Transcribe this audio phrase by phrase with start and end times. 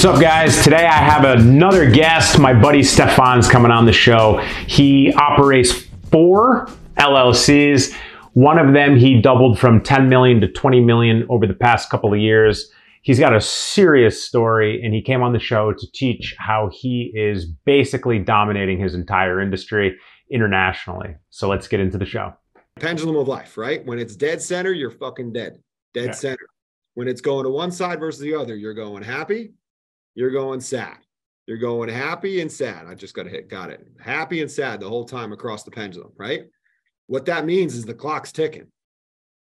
[0.00, 0.64] What's up, guys?
[0.64, 2.38] Today I have another guest.
[2.38, 4.38] My buddy Stefan's coming on the show.
[4.66, 5.72] He operates
[6.10, 7.94] four LLCs.
[8.32, 12.14] One of them he doubled from 10 million to 20 million over the past couple
[12.14, 12.70] of years.
[13.02, 17.12] He's got a serious story, and he came on the show to teach how he
[17.14, 19.98] is basically dominating his entire industry
[20.30, 21.14] internationally.
[21.28, 22.32] So let's get into the show.
[22.76, 23.84] Pendulum of life, right?
[23.84, 25.58] When it's dead center, you're fucking dead.
[25.92, 26.12] Dead Yeah.
[26.12, 26.46] center.
[26.94, 29.52] When it's going to one side versus the other, you're going happy,
[30.20, 30.98] you're going sad.
[31.46, 32.86] You're going happy and sad.
[32.86, 33.84] I just got to hit, got it.
[33.98, 36.44] Happy and sad the whole time across the pendulum, right?
[37.06, 38.66] What that means is the clock's ticking,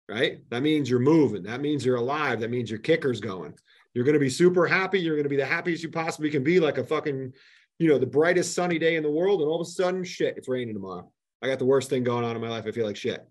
[0.07, 0.39] right?
[0.51, 1.43] That means you're moving.
[1.43, 2.39] That means you're alive.
[2.39, 3.55] That means your kicker's going.
[3.93, 4.99] You're going to be super happy.
[4.99, 7.33] You're going to be the happiest you possibly can be, like a fucking,
[7.79, 9.41] you know, the brightest sunny day in the world.
[9.41, 11.11] And all of a sudden, shit, it's raining tomorrow.
[11.41, 12.65] I got the worst thing going on in my life.
[12.67, 13.25] I feel like shit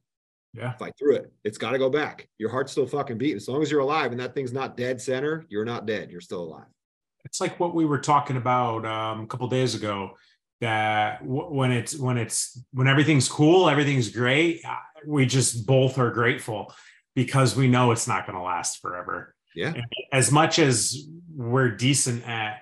[0.53, 0.73] Yeah.
[0.73, 1.33] fight through it.
[1.45, 2.29] It's got to go back.
[2.39, 3.37] Your heart's still fucking beating.
[3.37, 6.11] As long as you're alive and that thing's not dead center, you're not dead.
[6.11, 6.67] You're still alive.
[7.25, 10.17] It's like what we were talking about um, a couple days ago
[10.61, 14.75] that w- when it's when it's when everything's cool everything's great uh,
[15.07, 16.73] we just both are grateful
[17.15, 19.73] because we know it's not going to last forever Yeah.
[19.75, 22.61] And as much as we're decent at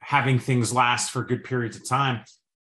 [0.00, 2.24] having things last for good periods of time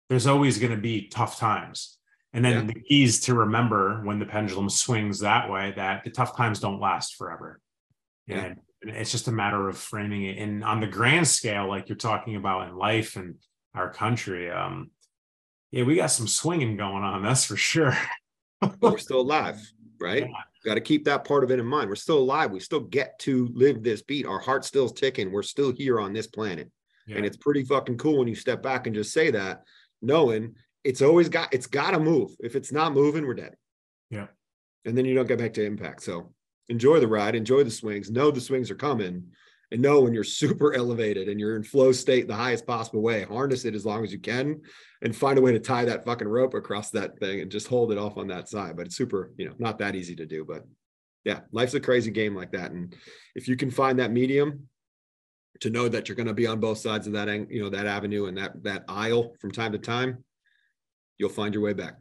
[0.10, 1.98] there's always going to be tough times
[2.34, 2.73] and then Yeah.
[2.73, 6.80] the keys to remember when the pendulum swings that way that the tough times don't
[6.80, 7.60] last forever
[8.26, 8.38] Yeah.
[8.40, 8.58] and
[8.90, 12.36] it's just a matter of framing it and on the grand scale like you're talking
[12.36, 13.36] about in life and
[13.76, 14.90] our country um
[15.72, 17.95] yeah we got some swinging going on that's for sure
[18.82, 19.60] we're still alive,
[20.00, 20.23] right?
[20.23, 20.42] Yeah.
[20.66, 21.89] Got to keep that part of it in mind.
[21.89, 22.52] We're still alive.
[22.52, 24.26] We still get to live this beat.
[24.26, 25.32] Our heart's still ticking.
[25.32, 26.70] We're still here on this planet.
[27.06, 27.17] Yeah.
[27.17, 29.64] And it's pretty fucking cool when you step back and just say that,
[30.02, 32.32] knowing it's always got, it's got to move.
[32.40, 33.56] If it's not moving, we're dead.
[34.10, 34.28] Yeah.
[34.84, 36.04] And then you don't get back to impact.
[36.04, 36.34] So
[36.70, 39.23] enjoy the ride, enjoy the swings, know the swings are coming,
[39.72, 43.23] and know when you're super elevated and you're in flow state the highest possible way.
[43.23, 44.61] Harness it as long as you can
[45.02, 47.92] and find a way to tie that fucking rope across that thing and just hold
[47.92, 48.76] it off on that side.
[48.76, 50.45] But it's super, you know, not that easy to do.
[50.45, 50.66] But
[51.26, 52.72] yeah, life's a crazy game like that.
[52.72, 52.95] And
[53.36, 54.70] if you can find that medium
[55.60, 57.88] to know that you're going to be on both sides of that, you know, that
[57.88, 60.23] avenue and that that aisle from time to time,
[61.17, 61.95] you'll find your way back.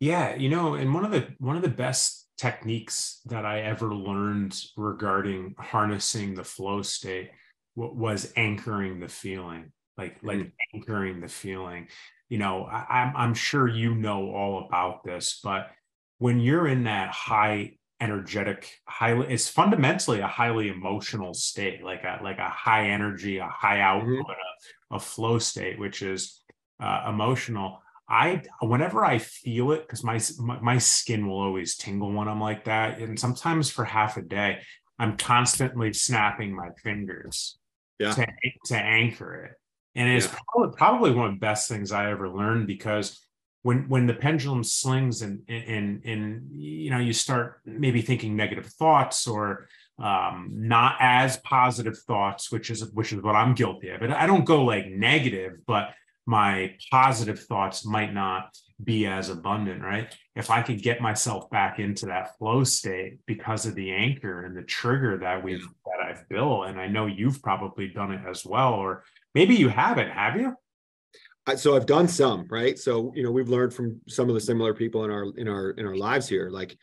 [0.00, 3.94] Yeah, you know, and one of the one of the best techniques that I ever
[3.94, 7.30] learned regarding harnessing the flow state
[7.76, 11.88] wa- was anchoring the feeling, like like anchoring the feeling.
[12.28, 15.70] You know, I, I'm I'm sure you know all about this, but
[16.18, 22.20] when you're in that high energetic, highly, it's fundamentally a highly emotional state, like a
[22.22, 24.26] like a high energy, a high output,
[24.90, 26.42] a, a flow state, which is
[26.80, 27.80] uh, emotional.
[28.08, 32.40] I whenever I feel it, because my, my my skin will always tingle when I'm
[32.40, 34.60] like that, and sometimes for half a day,
[34.98, 37.58] I'm constantly snapping my fingers
[37.98, 38.12] Yeah.
[38.12, 38.26] to
[38.66, 39.52] to anchor it,
[39.94, 40.38] and it's Yeah.
[40.52, 43.20] probably probably one of the best things I ever learned because
[43.62, 48.66] when when the pendulum slings and and and you know you start maybe thinking negative
[48.66, 49.66] thoughts or
[49.98, 54.26] um not as positive thoughts which is which is what i'm guilty of and i
[54.26, 55.94] don't go like negative but
[56.26, 61.78] my positive thoughts might not be as abundant right if i could get myself back
[61.78, 66.28] into that flow state because of the anchor and the trigger that we've that i've
[66.28, 69.04] built and i know you've probably done it as well or
[69.34, 70.54] maybe you haven't have you
[71.56, 72.78] so I've done some, right?
[72.78, 75.70] So you know, we've learned from some of the similar people in our in our
[75.72, 76.48] in our lives here.
[76.48, 76.76] Like,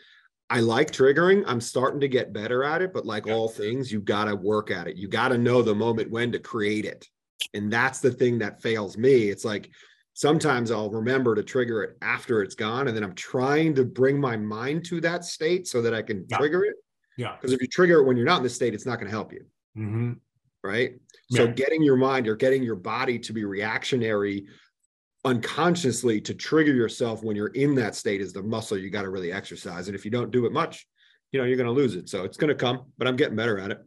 [0.51, 1.43] I like triggering.
[1.47, 3.33] I'm starting to get better at it, but like Yeah.
[3.33, 4.97] all things, you got to work at it.
[4.97, 7.07] You got to know the moment when to create it,
[7.53, 9.29] and that's the thing that fails me.
[9.29, 9.69] It's like
[10.13, 14.19] sometimes I'll remember to trigger it after it's gone, and then I'm trying to bring
[14.19, 16.37] my mind to that state so that I can Yeah.
[16.37, 16.75] trigger it.
[17.17, 19.09] yeah Because if you trigger it when you're not in the state, it's not going
[19.09, 19.45] to help you
[19.75, 20.13] hmm
[20.63, 20.93] right?
[21.31, 24.45] So getting your mind or getting your body to be reactionary
[25.23, 29.09] unconsciously to trigger yourself when you're in that state is the muscle you got to
[29.09, 29.87] really exercise.
[29.87, 30.87] And if you don't do it much,
[31.31, 32.09] you know, you're going to lose it.
[32.09, 33.79] So it's going to come, but I'm getting better at it.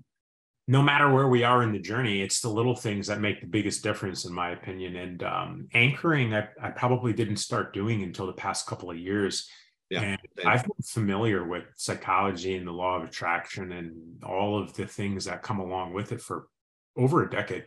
[0.66, 3.46] No matter where we are in the journey, it's the little things that make the
[3.46, 4.96] biggest difference, in my opinion.
[4.96, 9.49] And um, anchoring, I, I probably didn't start doing until the past couple of years.
[9.90, 10.00] Yeah.
[10.02, 14.87] And I've been familiar with psychology and the law of attraction and all of the
[14.87, 16.49] things that come along with it for
[16.96, 17.66] over a decade.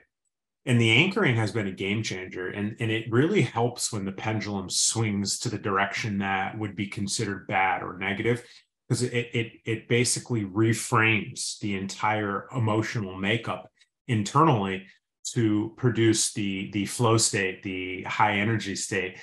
[0.65, 2.49] And the anchoring has been a game changer.
[2.49, 6.87] And, and it really helps when the pendulum swings to the direction that would be
[6.87, 8.43] considered bad or negative,
[8.87, 13.69] because it, it, it basically reframes the entire emotional makeup
[14.07, 14.85] internally
[15.33, 19.17] to produce the, the flow state, the high energy state.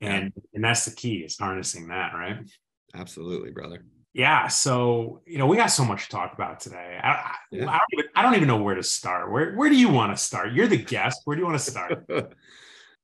[0.00, 2.38] And and that's the key is harnessing that right?
[2.94, 3.84] Absolutely brother.
[4.12, 6.98] Yeah so you know we got so much to talk about today.
[7.02, 7.70] I, yeah.
[7.70, 9.30] I, don't, even, I don't even know where to start.
[9.30, 10.52] Where where do you want to start?
[10.52, 11.22] You're the guest.
[11.24, 12.04] Where do you want to start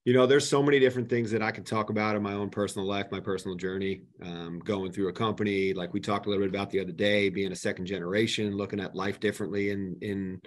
[0.04, 2.48] you know there's so many different things that i can talk about in my own
[2.48, 6.42] personal life my personal journey um, going through a company like we talked a little
[6.42, 10.40] bit about the other day being a second generation looking at life differently in in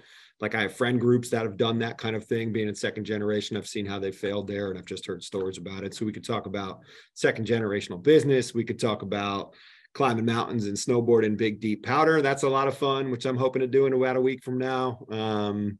[0.43, 3.05] like I have friend groups that have done that kind of thing, being in second
[3.05, 3.55] generation.
[3.55, 5.93] I've seen how they failed there, and I've just heard stories about it.
[5.93, 6.81] So we could talk about
[7.13, 8.53] second generational business.
[8.53, 9.53] We could talk about
[9.93, 12.21] climbing mountains and snowboarding big deep powder.
[12.21, 14.57] That's a lot of fun, which I'm hoping to do in about a week from
[14.57, 15.05] now.
[15.09, 15.79] Um,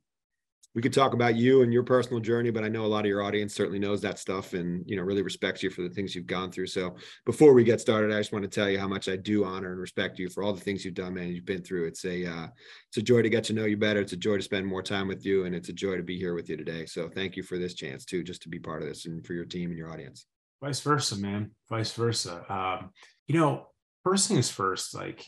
[0.76, 3.06] we could talk about you and your personal journey, but I know a lot of
[3.06, 6.16] your audience certainly knows that stuff and you know really respects you for the things
[6.16, 6.68] you've gone through.
[6.68, 9.46] So before we get started, I just want to tell you how much I do
[9.46, 11.30] honor and respect you for all the things you've done, man.
[11.30, 11.86] You've been through.
[11.86, 12.48] It's a uh,
[12.90, 14.02] it's a joy to get to know you better.
[14.02, 16.18] It's a joy to spend more time with you, and it's a joy to be
[16.18, 16.86] here with you today.
[16.86, 19.34] So thank you for this chance too, just to be part of this and for
[19.34, 20.26] your team and your audience.
[20.64, 21.52] Vice versa, man.
[21.70, 22.46] Vice versa.
[22.50, 22.92] Um,
[23.28, 23.68] you know,
[24.04, 25.24] first things first, like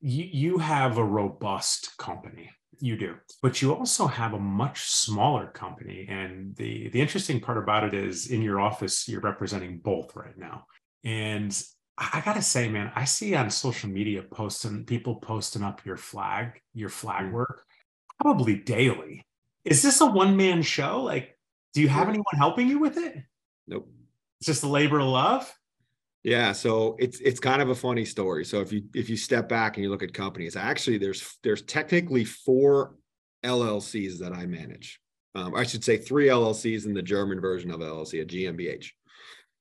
[0.00, 3.16] you you have a robust company you do.
[3.42, 7.94] But you also have a much smaller company and the the interesting part about it
[7.94, 10.64] is in your office you're representing both right now.
[11.04, 11.60] And
[12.02, 16.58] i gotta say man i see on social media posting people posting up your flag
[16.72, 17.32] your flag mm.
[17.32, 17.62] work
[18.18, 19.22] probably daily.
[19.64, 21.02] Is this a one-man show?
[21.02, 21.36] Like
[21.74, 23.16] do you have anyone helping you with it?
[23.66, 23.88] Nope.
[24.40, 25.52] It's just a labor of love
[26.22, 28.44] yeah, so it's it's kind of a funny story.
[28.44, 31.62] So if you if you step back and you look at companies, actually there's there's
[31.62, 32.96] technically four
[33.42, 35.00] LLCs that I manage.
[35.34, 38.88] Um, I should say three LLCs in the German version of LLC, a GmbH.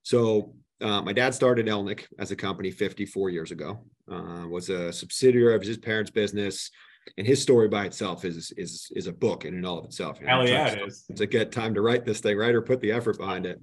[0.03, 3.79] So uh, my dad started Elnik as a company 54 years ago.
[4.11, 6.71] Uh, was a subsidiary of his parents' business,
[7.17, 10.19] and his story by itself is is is a book in and all of itself.
[10.19, 11.05] You know, Hell yeah, it is.
[11.09, 13.61] It's a good time to write this thing, right, or put the effort behind it.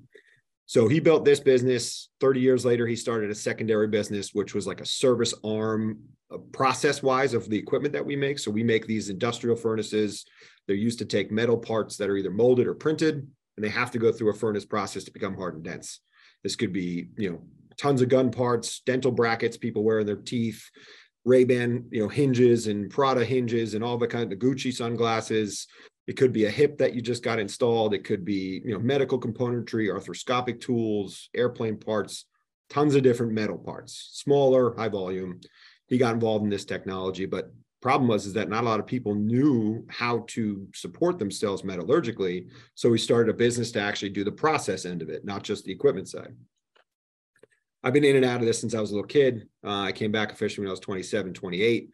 [0.66, 2.10] So he built this business.
[2.20, 6.00] 30 years later, he started a secondary business, which was like a service arm
[6.32, 8.38] uh, process wise of the equipment that we make.
[8.40, 10.26] So we make these industrial furnaces.
[10.66, 13.92] They're used to take metal parts that are either molded or printed, and they have
[13.92, 16.00] to go through a furnace process to become hard and dense.
[16.42, 17.42] This could be, you know,
[17.78, 20.68] tons of gun parts, dental brackets people wear in their teeth,
[21.24, 25.66] Ray-Ban, you know, hinges and Prada hinges and all the kind of Gucci sunglasses,
[26.06, 27.92] it could be a hip that you just got installed.
[27.92, 32.26] It could be, you know, medical componentry, arthroscopic tools, airplane parts,
[32.70, 35.40] tons of different metal parts, smaller, high volume.
[35.88, 38.86] He got involved in this technology, but problem was is that not a lot of
[38.86, 42.48] people knew how to support themselves metallurgically.
[42.74, 45.64] So we started a business to actually do the process end of it, not just
[45.64, 46.34] the equipment side.
[47.84, 49.48] I've been in and out of this since I was a little kid.
[49.64, 51.90] Uh, I came back officially when I was 27, 28.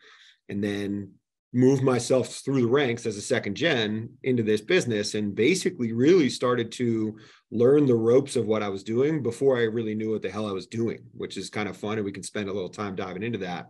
[0.48, 1.12] And then
[1.52, 6.30] moved myself through the ranks as a second gen into this business and basically really
[6.30, 7.16] started to
[7.50, 10.48] learn the ropes of what I was doing before I really knew what the hell
[10.48, 11.98] I was doing, which is kind of fun.
[11.98, 13.66] And we can spend a little time diving into that.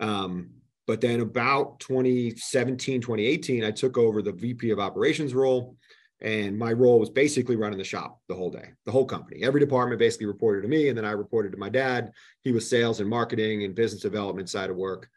[0.00, 0.50] Um,
[0.86, 5.76] but then about 2017, 2018, I took over the VP of operations role.
[6.22, 9.42] And my role was basically running the shop the whole day, the whole company.
[9.42, 10.88] Every department basically reported to me.
[10.88, 12.12] And then I reported to my dad.
[12.44, 15.08] He was sales and marketing and business development side of work.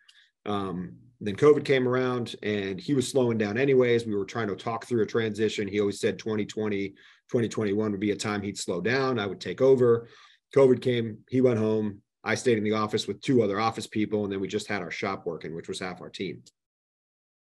[0.45, 0.95] Um,
[1.27, 4.05] then COVID came around and he was slowing down anyways.
[4.05, 5.67] We were trying to talk through a transition.
[5.67, 9.19] He always said 2020, 2021 would be a time he'd slow down.
[9.19, 10.07] I would take over.
[10.55, 12.01] COVID came, he went home.
[12.23, 14.81] I stayed in the office with two other office people, and then we just had
[14.81, 16.41] our shop working, which was half our team.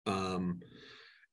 [0.06, 0.60] Um,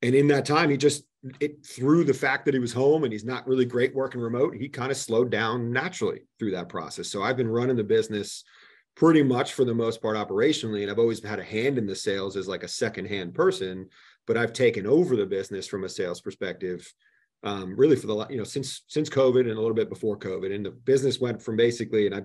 [0.02, 1.04] and in that time, he just
[1.40, 4.54] it through the fact that he was home and he's not really great working remote,
[4.54, 7.08] he kind of slowed down naturally through that process.
[7.08, 8.44] So I've been running the business
[8.96, 11.94] pretty much for the most part operationally and i've always had a hand in the
[11.94, 13.88] sales as like a second hand person
[14.26, 16.92] but i've taken over the business from a sales perspective
[17.44, 20.54] um, really for the you know since since covid and a little bit before covid.
[20.54, 22.22] And the business went from basically and i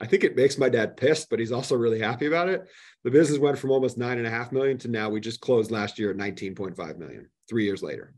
[0.00, 2.66] i think it makes my dad pissed but he's also really happy about it.
[3.04, 5.70] The business went from almost nine and a half million to now we just closed
[5.70, 8.12] last year at 19.5 million three years later.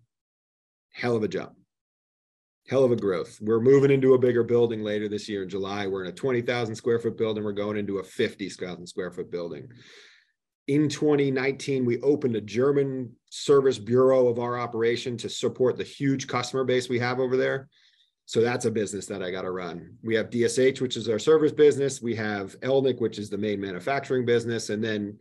[0.94, 1.57] Hell of a jump
[2.68, 3.38] hell of a growth.
[3.40, 5.86] We're moving into a bigger building later this year in July.
[5.86, 7.42] We're in a 20,000 square foot building.
[7.42, 9.68] We're going into a 50,000 square foot building.
[10.66, 16.26] In 2019, we opened a German service bureau of our operation to support the huge
[16.26, 17.68] customer base we have over there.
[18.26, 19.96] So that's a business that I got to run.
[20.02, 22.02] We have DSH, which is our service business.
[22.02, 24.68] We have Elnik, which is the main manufacturing business.
[24.68, 25.16] And then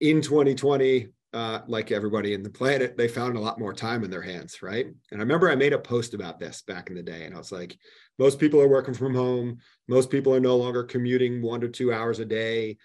[0.00, 4.10] in 2020, uh, like everybody in the planet, they found a lot more time in
[4.10, 4.86] their hands, right?
[4.86, 7.38] And I remember I made a post about this back in the day, and I
[7.38, 7.78] was like,
[8.18, 9.58] most people are working from home.
[9.88, 12.76] Most people are no longer commuting one to two hours a day.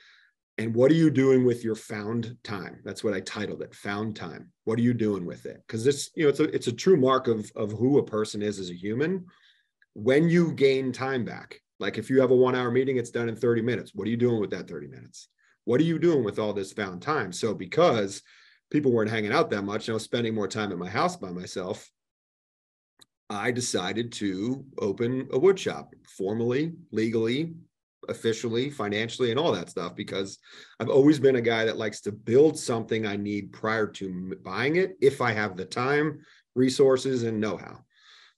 [0.57, 2.79] And what are you doing with your found time?
[2.83, 4.51] That's what I titled it, found time.
[4.63, 5.61] What are you doing with it?
[5.67, 8.41] Because it's, you know, it's a it's a true mark of of who a person
[8.41, 9.25] is as a human.
[9.93, 13.29] When you gain time back, like if you have a one hour meeting, it's done
[13.29, 13.91] in 30 minutes.
[13.93, 15.27] What are you doing with that 30 minutes?
[15.67, 17.33] What are you doing with all this found time?
[17.33, 18.21] So because
[18.71, 21.17] people weren't hanging out that much, and I was spending more time at my house
[21.17, 21.91] by myself.
[23.29, 27.53] I decided to open a wood shop formally, legally,
[28.07, 30.39] officially, financially, and all that stuff because
[30.79, 34.77] I've always been a guy that likes to build something I need prior to buying
[34.77, 36.21] it if I have the time,
[36.55, 37.79] resources, and know how.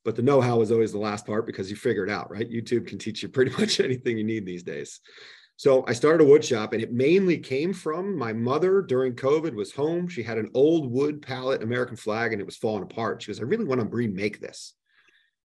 [0.03, 2.49] But the know how is always the last part because you figure it out, right?
[2.49, 4.99] YouTube can teach you pretty much anything you need these days.
[5.59, 9.53] So I started a wood shop and it mainly came from my mother during COVID
[9.53, 10.07] was home.
[10.07, 13.21] She had an old wood pallet American flag and it was falling apart.
[13.21, 14.73] She goes, I really want to remake this.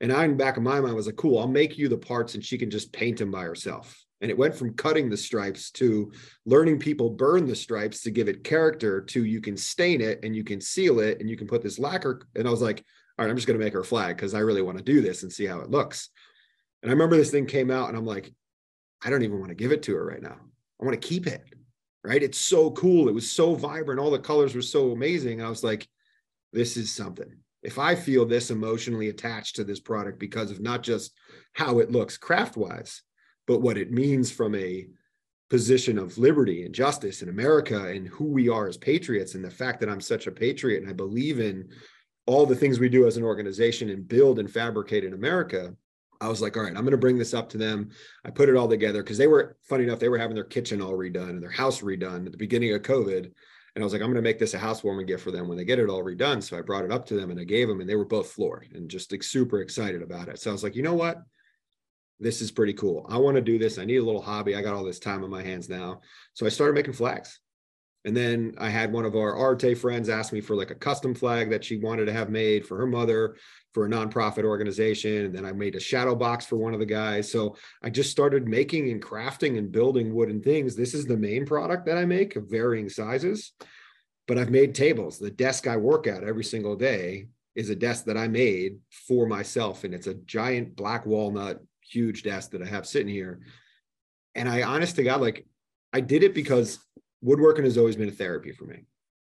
[0.02, 1.98] And I, in the back of my mind, was like, cool, I'll make you the
[2.00, 4.04] parts and she can just paint them by herself.
[4.20, 6.12] And it went from cutting the stripes to
[6.44, 10.36] learning people burn the stripes to give it character to you can stain it and
[10.36, 12.24] you can seal it and you can put this lacquer.
[12.36, 12.84] And I was like,
[13.20, 14.84] all right, I'm just going to make her a flag because I really want to
[14.84, 16.10] do this and see how it looks.
[16.82, 18.34] And I remember this thing came out and I'm like,
[19.04, 20.38] I don't even want to give it to her right now.
[20.82, 21.44] I want to keep it.
[22.04, 22.24] Right.
[22.24, 23.10] It's so cool.
[23.10, 24.00] It was so vibrant.
[24.00, 25.42] All the colors were so amazing.
[25.42, 25.88] I was like,
[26.54, 27.30] this is something
[27.62, 31.14] if I feel this emotionally attached to this product because of not just
[31.54, 33.02] how it looks craft wise,
[33.48, 34.88] but what it means from a
[35.50, 39.50] position of liberty and justice in America and who we are as patriots, and the
[39.50, 41.70] fact that I'm such a patriot and I believe in
[42.28, 45.76] all the things we do as an organization and build and fabricate in America.
[46.22, 47.92] I was like, all right, I'm going to bring this up to them.
[48.26, 50.82] I put it all together because they were funny enough, they were having their kitchen
[50.82, 53.32] all redone and their house redone at the beginning of COVID.
[53.76, 55.58] And I was like, I'm going to make this a housewarming gift for them when
[55.58, 56.44] they get it all redone.
[56.44, 58.32] So I brought it up to them and I gave them, and they were both
[58.32, 60.40] floored and just like super excited about it.
[60.40, 61.22] So I was like, you know what?
[62.20, 63.06] This is pretty cool.
[63.10, 63.78] I want to do this.
[63.78, 64.56] I need a little hobby.
[64.56, 66.02] I got all this time on my hands now.
[66.34, 67.40] So I started making flags.
[68.06, 71.14] And then I had one of our Arete friends ask me for like a custom
[71.14, 73.36] flag that she wanted to have made for her mother
[73.74, 75.26] for a nonprofit organization.
[75.26, 77.30] And then I made a shadow box for one of the guys.
[77.30, 80.76] So I just started making and crafting and building wooden things.
[80.76, 83.52] This is the main product that I make of varying sizes.
[84.28, 85.20] But I've made tables.
[85.20, 88.78] The desk I work at every single day is a desk that I made
[89.08, 89.84] for myself.
[89.84, 93.42] And it's a giant black walnut, huge desk that I have sitting here.
[94.36, 95.46] And I honest to God, like
[95.92, 96.80] I did it because
[97.22, 98.86] woodworking has always been a therapy for me.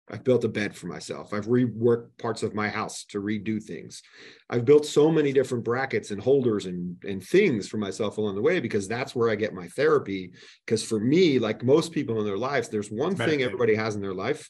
[0.09, 1.33] I've built a bed for myself.
[1.33, 4.01] I've reworked parts of my house to redo things.
[4.49, 8.41] I've built so many different brackets and holders and, and things for myself along the
[8.41, 10.33] way because that's where I get my therapy.
[10.65, 14.01] Because for me, like most people in their lives, there's one thing everybody has in
[14.01, 14.49] their life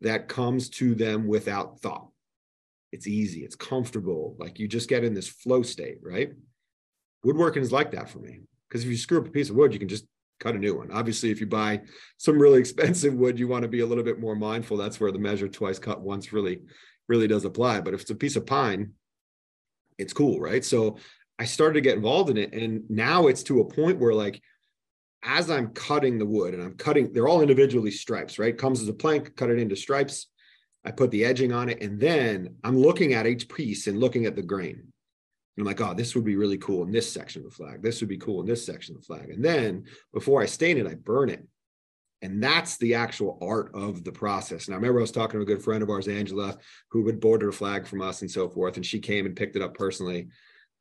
[0.00, 2.08] that comes to them without thought.
[2.92, 4.36] It's easy, it's comfortable.
[4.38, 6.30] Like you just get in this flow state, right?
[7.24, 8.42] Woodworking is like that for me.
[8.68, 10.06] Because if you screw up a piece of wood, you can just
[10.44, 10.90] cut a new one.
[10.92, 11.80] Obviously, if you buy
[12.18, 14.76] some really expensive wood, you want to be a little bit more mindful.
[14.76, 16.60] That's where the measure twice, cut once really,
[17.08, 17.80] really does apply.
[17.80, 18.92] But if it's a piece of pine,
[19.98, 20.64] it's cool, right?
[20.64, 20.98] So
[21.38, 22.52] I started to get involved in it.
[22.52, 24.40] And now it's to a point where like
[25.24, 28.56] as I'm cutting the wood and I'm cutting, they're all individually stripes, right?
[28.56, 30.26] Comes as a plank, cut it into stripes.
[30.84, 34.26] I put the edging on it, and then I'm looking at each piece and looking
[34.26, 34.92] at the grain.
[35.58, 37.82] I'm like, oh, this would be really cool in this section of the flag.
[37.82, 39.30] This would be cool in this section of the flag.
[39.30, 41.46] And then before I stain it, I burn it.
[42.22, 44.66] And that's the actual art of the process.
[44.66, 46.56] And I remember I was talking to a good friend of ours, Angela,
[46.90, 48.76] who would border a flag from us and so forth.
[48.76, 50.28] And she came and picked it up personally.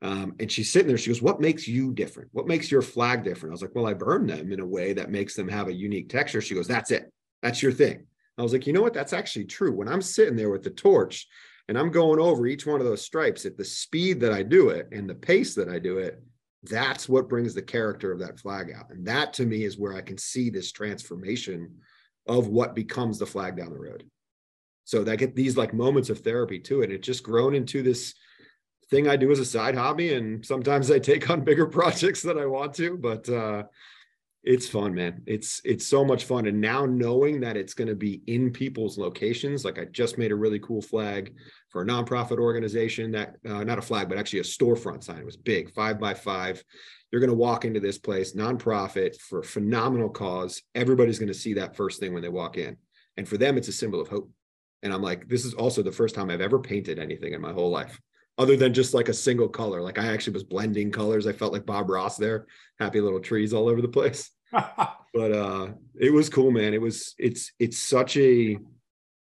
[0.02, 0.98] Um, and she's sitting there.
[0.98, 2.30] She goes, What makes you different?
[2.32, 3.52] What makes your flag different?
[3.52, 5.74] I was like, Well, I burn them in a way that makes them have a
[5.74, 6.42] unique texture.
[6.42, 7.12] She goes, That's it.
[7.42, 8.06] That's your thing.
[8.38, 8.94] I was like, You know what?
[8.94, 9.74] That's actually true.
[9.74, 11.28] When I'm sitting there with the torch
[11.74, 14.70] and I'm going over each one of those stripes at the speed that I do
[14.70, 16.22] it and the pace that I do it,
[16.62, 18.92] that's what brings the character of that flag out.
[18.92, 21.78] And that to me is where I can see this transformation
[22.28, 24.04] of what becomes the flag down the road.
[24.84, 26.92] So that get these like moments of therapy to it.
[26.92, 28.14] It just grown into this
[28.92, 30.14] thing I do as a side hobby.
[30.14, 33.64] And sometimes I take on bigger projects than I want to, but uh
[34.44, 35.22] it's fun man.
[35.26, 36.48] It's it's so much fun.
[36.48, 40.32] And now knowing that it's going to be in people's locations like i just made
[40.32, 41.34] a really cool flag
[41.70, 45.20] for a nonprofit organization that uh, not a flag but actually a storefront sign.
[45.20, 46.62] It was big five by five.
[47.12, 50.62] You're going to walk into this place nonprofit for phenomenal cause.
[50.76, 52.76] Everybody's going to see that first thing when they walk in.
[53.16, 54.30] And for them it's a symbol of hope.
[54.82, 57.54] And i'm like this is also the first time i've ever painted anything in my
[57.54, 57.98] whole life
[58.38, 59.82] other than just like a single color.
[59.82, 61.28] Like I actually was blending colors.
[61.28, 62.48] I felt like Bob Ross there,
[62.80, 64.32] happy little trees all over the place.
[65.14, 65.68] but uh
[66.00, 66.74] it was cool, man.
[66.74, 68.58] It was it's it's such a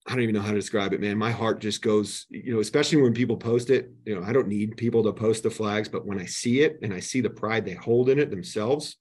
[0.05, 1.17] I don't even know how to describe it, man.
[1.17, 3.89] My heart just goes, you know, especially when people post it.
[4.05, 6.79] You know, I don't need people to post the flags, but when I see it
[6.81, 8.97] and I see the pride they hold in it themselves,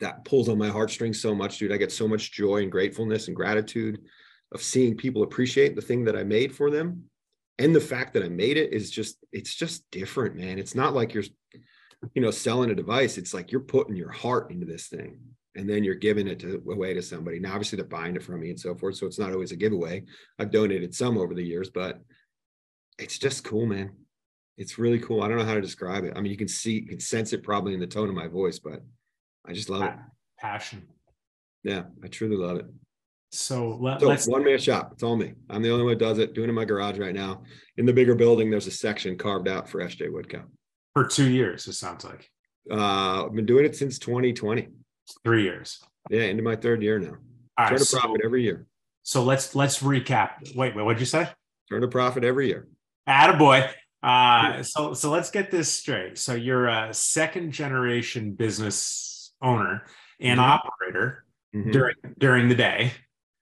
[0.00, 1.72] that pulls on my heartstrings so much, dude.
[1.72, 4.00] I get so much joy and gratefulness and gratitude
[4.52, 7.04] of seeing people appreciate the thing that I made for them.
[7.58, 10.58] And the fact that I made it is just, it's just different, man.
[10.58, 11.24] It's not like you're,
[12.14, 13.18] you know, selling a device.
[13.18, 15.18] It's like you're putting your heart into this thing
[15.56, 17.40] and then you're giving it to, away to somebody.
[17.40, 18.96] Now, obviously, they're buying it from me and so forth.
[18.96, 20.04] So it's not always a giveaway.
[20.38, 22.00] I've donated some over the years, but
[22.98, 23.90] it's just cool, man.
[24.56, 25.22] It's really cool.
[25.22, 26.12] I don't know how to describe it.
[26.16, 28.28] I mean, you can see, you can sense it probably in the tone of my
[28.28, 28.80] voice, but
[29.46, 29.94] I just love it.
[30.38, 30.86] Passion.
[31.64, 32.66] Yeah, I truly love it.
[33.32, 34.90] So, let, So one man shop.
[34.92, 35.34] It's all me.
[35.48, 36.34] I'm the only one that does it.
[36.34, 37.42] Doing it in my garage right now.
[37.76, 40.42] In the bigger building, there's a section carved out for SJ Wood Co.
[40.94, 41.66] for two years.
[41.66, 42.28] It sounds like
[42.70, 44.68] Uh, I've been doing it since 2020.
[45.24, 45.82] Three years.
[46.08, 47.16] Yeah, into my third year now.
[47.58, 47.80] All Turn right.
[47.80, 48.66] a So, profit every year.
[49.02, 50.54] so let's let's recap.
[50.54, 50.82] Wait, wait.
[50.82, 51.28] What'd you say?
[51.70, 52.68] Turn a profit every year.
[53.08, 53.70] Attaboy.
[54.02, 56.16] Uh, so so let's get this straight.
[56.18, 59.84] So you're a second generation business owner
[60.20, 60.42] and Mhm.
[60.42, 61.24] operator
[61.54, 61.72] Mhm.
[61.72, 62.92] during during the day.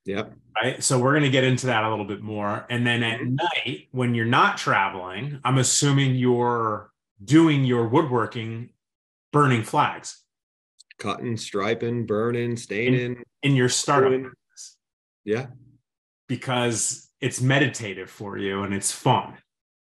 [0.05, 0.33] Yep.
[0.61, 0.83] Right.
[0.83, 2.67] So we're going to get into that a little bit more.
[2.71, 3.37] And then at Mhm.
[3.37, 6.91] night, when you're not traveling, I'm assuming you're
[7.23, 8.71] doing your woodworking,
[9.33, 10.25] burning flags
[10.99, 13.23] Cutting, striping, burning, staining.
[13.43, 14.31] in your startup Doing-
[15.25, 15.47] Yeah.
[16.27, 19.35] because it's meditative for you and it's fun.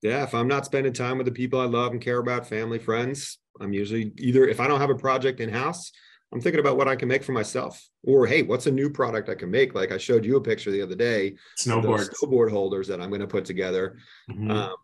[0.02, 0.22] Yeah.
[0.24, 3.38] If I'm not spending time with the people I love and care about, family, friends,
[3.60, 5.90] I'm usually either if I don't have a project in house,
[6.32, 7.82] I'm thinking about what I can make for myself.
[8.04, 9.74] Or hey, what's a new product I can make?
[9.74, 12.08] Like I showed you a picture the other day Snowboard.
[12.22, 13.98] snowboard holders that I'm going to put together.
[14.30, 14.50] Mhm.
[14.50, 14.76] Um,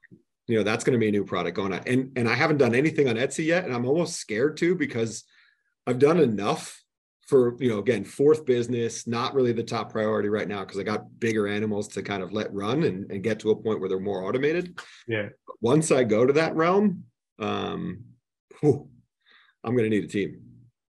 [0.49, 1.80] you know, that's going to be a new product going on.
[1.87, 5.25] And and I haven't done anything on Etsy yet, and I'm almost scared to because
[5.87, 6.83] I've done enough
[7.26, 10.85] for you know again fourth business not really the top priority right now because i
[10.85, 13.88] got bigger animals to kind of let run and, and get to a point where
[13.88, 14.78] they're more automated
[15.09, 15.31] Yeah.
[15.45, 17.02] But once i go to that realm
[17.41, 18.04] um
[18.60, 18.89] whew,
[19.65, 20.41] i'm going to need a team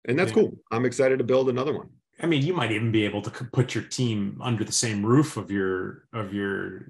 [0.07, 0.35] and that's Yeah.
[0.35, 1.89] cool i'm excited to build another one
[2.21, 5.37] I mean, you might even be able to put your team under the same roof
[5.37, 6.85] of your of your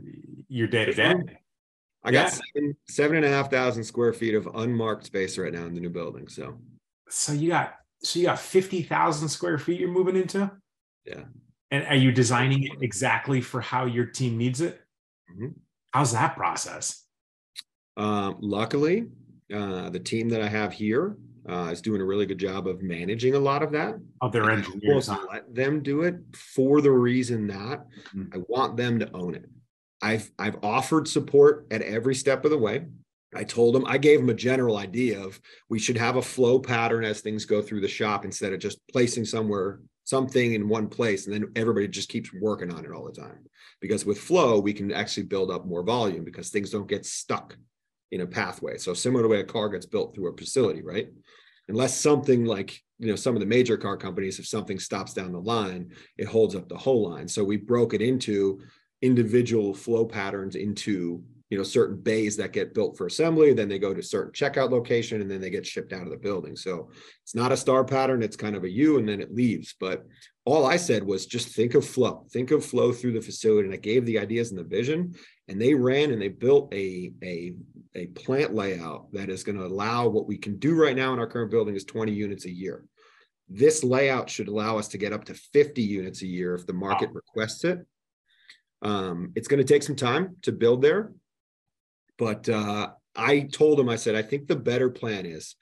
[0.50, 1.14] your day to day.
[2.04, 2.30] i got Yeah.
[2.30, 5.80] seven seven and a half thousand square feet of unmarked space right now in the
[5.80, 6.58] new building so
[7.08, 10.52] So you got so you got fifty thousand square feet you're moving into.
[11.06, 11.26] Yeah.
[11.72, 14.82] And are you designing it exactly for how your team needs it?
[15.32, 15.54] Mhm.
[15.94, 17.06] How's that process?
[17.98, 19.08] Um, luckily,
[19.54, 22.82] uh, the team that I have here uh, is doing a really good job of
[22.82, 23.96] managing a lot of that.
[24.32, 25.10] They're I engineers.
[25.10, 27.86] let them do it for the reason that
[28.16, 28.36] Mhm.
[28.36, 29.50] I want them to own it.
[30.02, 32.86] I've I've offered support at every step of the way.
[33.34, 35.40] I told them I gave them a general idea of
[35.70, 38.80] we should have a flow pattern as things go through the shop instead of just
[38.92, 43.06] placing somewhere something in one place and then everybody just keeps working on it all
[43.06, 43.46] the time.
[43.80, 47.56] Because with flow, we can actually build up more volume because things don't get stuck
[48.12, 48.78] in a pathway.
[48.78, 51.10] So similar to the way a car gets built through a facility, right?
[51.68, 55.32] Unless something like you know some of the major car companies, if something stops down
[55.32, 57.28] the line, it holds up the whole line.
[57.28, 58.62] So we broke it into
[59.02, 63.80] individual flow patterns into you know certain bays that get built for assembly then they
[63.80, 66.56] go to certain checkout location and then they get shipped out of the building.
[66.56, 66.92] So
[67.24, 69.76] it's not a star pattern it's kind of a u and then it leaves.
[69.80, 70.06] But
[70.46, 72.26] all i said was just think of flow.
[72.32, 75.16] Think of flow through the facility and i gave the ideas and the vision
[75.48, 77.56] and they ran and they built a a
[77.96, 81.20] a plant layout that is going to allow what we can do right now in
[81.20, 82.86] our current building is 20 units a year.
[83.50, 86.74] This layout should allow us to get up to 50 units a year if the
[86.74, 87.80] market requests it.
[88.84, 91.12] Um, it's going to take some time to build there
[92.20, 95.56] but uh, I told him, I said, I think the better plan is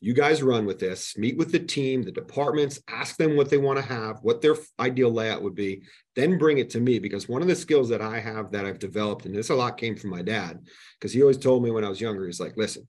[0.00, 3.58] you guys run with this, meet with the team, the departments, ask them what they
[3.58, 5.82] want to have, what their ideal layout would be,
[6.16, 6.98] then bring it to me.
[6.98, 9.78] Because one of the skills that I have that I've developed, and this a lot
[9.78, 10.58] came from my dad,
[10.98, 12.88] because he always told me when I was younger, he's like, listen,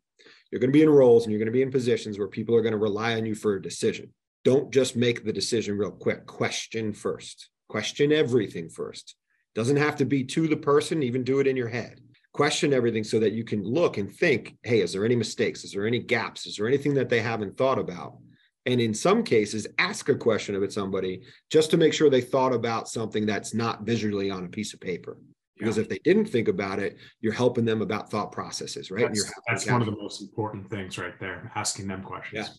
[0.51, 2.55] you're going to be in roles and you're going to be in positions where people
[2.55, 4.13] are going to rely on you for a decision.
[4.43, 6.25] Don't just make the decision real quick.
[6.25, 7.49] Question first.
[7.67, 9.15] Question everything first.
[9.53, 11.99] Doesn't have to be to the person, even do it in your head
[12.33, 15.73] question everything so that you can look and think hey is there any mistakes is
[15.73, 18.17] there any gaps is there anything that they haven't thought about
[18.65, 22.21] and in some cases ask a question of it somebody just to make sure they
[22.21, 25.17] thought about something that's not visually on a piece of paper
[25.57, 29.17] because if they didn't think about it you're helping them about thought processes right That's,
[29.17, 31.51] you're that's one of the most important things right there.
[31.55, 32.47] Asking them questions.
[32.47, 32.53] Yeah.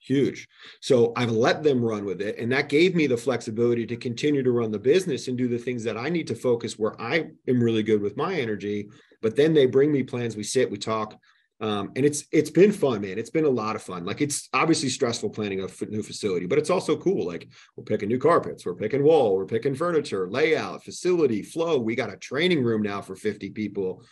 [0.00, 0.48] huge.
[0.80, 2.38] So I've let them run with it.
[2.38, 5.58] And that gave me the flexibility to continue to run the business and do the
[5.58, 8.88] things that I need to focus where I am really good with my energy.
[9.20, 11.18] But then they bring me plans, we sit, we talk.
[11.60, 13.18] Um, and it's it's been fun, man.
[13.18, 14.04] It's been a lot of fun.
[14.04, 17.26] Like it's obviously stressful planning a new facility, but it's also cool.
[17.26, 21.78] Like we're picking new carpets, we're picking wall, we're picking furniture, layout, facility, flow.
[21.78, 24.04] We got a training room now for 50 people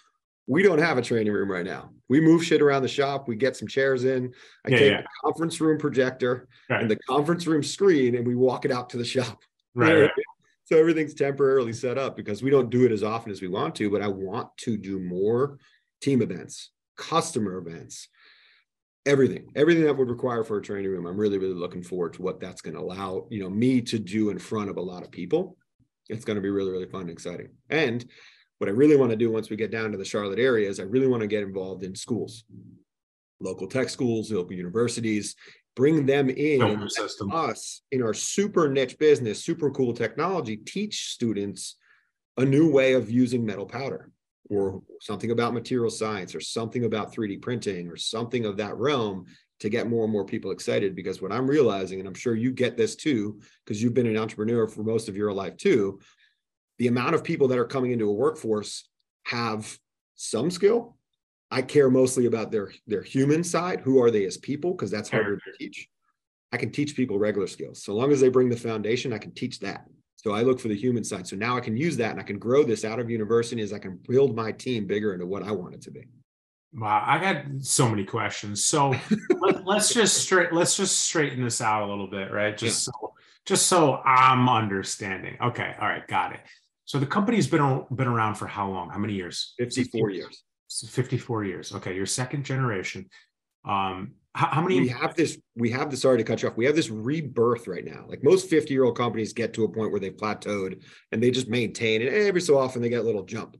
[0.46, 1.90] we don't have a training room right now.
[2.08, 3.26] We move shit around the shop.
[3.26, 4.32] We get some chairs in.
[4.64, 5.00] I yeah, take yeah.
[5.00, 6.82] a conference room projector right.
[6.82, 9.42] and the conference room screen, and we walk it out to the shop.
[9.74, 10.10] Right, right.
[10.66, 13.76] So everything's temporarily set up because we don't do it as often as we want
[13.76, 13.88] to.
[13.88, 15.58] But I want to do more
[16.00, 18.08] team events, customer events,
[19.06, 21.06] everything, everything that would require for a training room.
[21.06, 23.98] I'm really, really looking forward to what that's going to allow you know me to
[23.98, 25.56] do in front of a lot of people.
[26.08, 27.50] It's going to be really, really fun and exciting.
[27.70, 28.04] And
[28.58, 30.80] what I really want to do once we get down to the Charlotte area is
[30.80, 32.44] I really want to get involved in schools,
[33.40, 35.36] local tech schools, local universities,
[35.76, 37.30] bring them in system.
[37.32, 41.76] us in our super niche business, super cool technology, teach students
[42.38, 44.10] a new way of using metal powder
[44.48, 49.26] or something about material science or something about 3D printing or something of that realm
[49.58, 52.52] to get more and more people excited because what I'm realizing, and I'm sure you
[52.52, 56.00] get this too, because you've been an entrepreneur for most of your life too,
[56.78, 58.88] the amount of people that are coming into a workforce
[59.24, 59.78] have
[60.14, 60.95] some skill.
[61.50, 63.80] I care mostly about their their human side.
[63.80, 64.72] Who are they as people?
[64.72, 65.88] Because that's harder to teach.
[66.52, 67.82] I can teach people regular skills.
[67.82, 69.86] So long as they bring the foundation, I can teach that.
[70.16, 71.26] So I look for the human side.
[71.26, 73.72] So now I can use that and I can grow this out of university as
[73.72, 76.04] I can build my team bigger into what I want it to be.
[76.72, 78.64] Wow, I got so many questions.
[78.64, 78.94] So
[79.40, 82.56] let, us just straight let's just straighten this out a little bit, right?
[82.56, 82.92] Just yeah.
[83.00, 85.36] so just so I'm understanding.
[85.40, 86.40] Okay, all right, got it.
[86.84, 88.90] So the company's been been around for how long?
[88.90, 89.54] How many years?
[89.58, 90.42] 54 years.
[90.68, 91.74] 54 years.
[91.74, 93.08] Okay, your second generation.
[93.64, 94.80] Um, how, how, many?
[94.80, 95.38] We have this.
[95.56, 96.02] We have this.
[96.02, 96.56] Sorry to cut you off.
[96.56, 98.04] We have this rebirth right now.
[98.06, 101.30] Like most 50 year old companies get to a point where they've plateaued and they
[101.30, 102.12] just maintain it.
[102.12, 103.56] Every so often they get a little jump.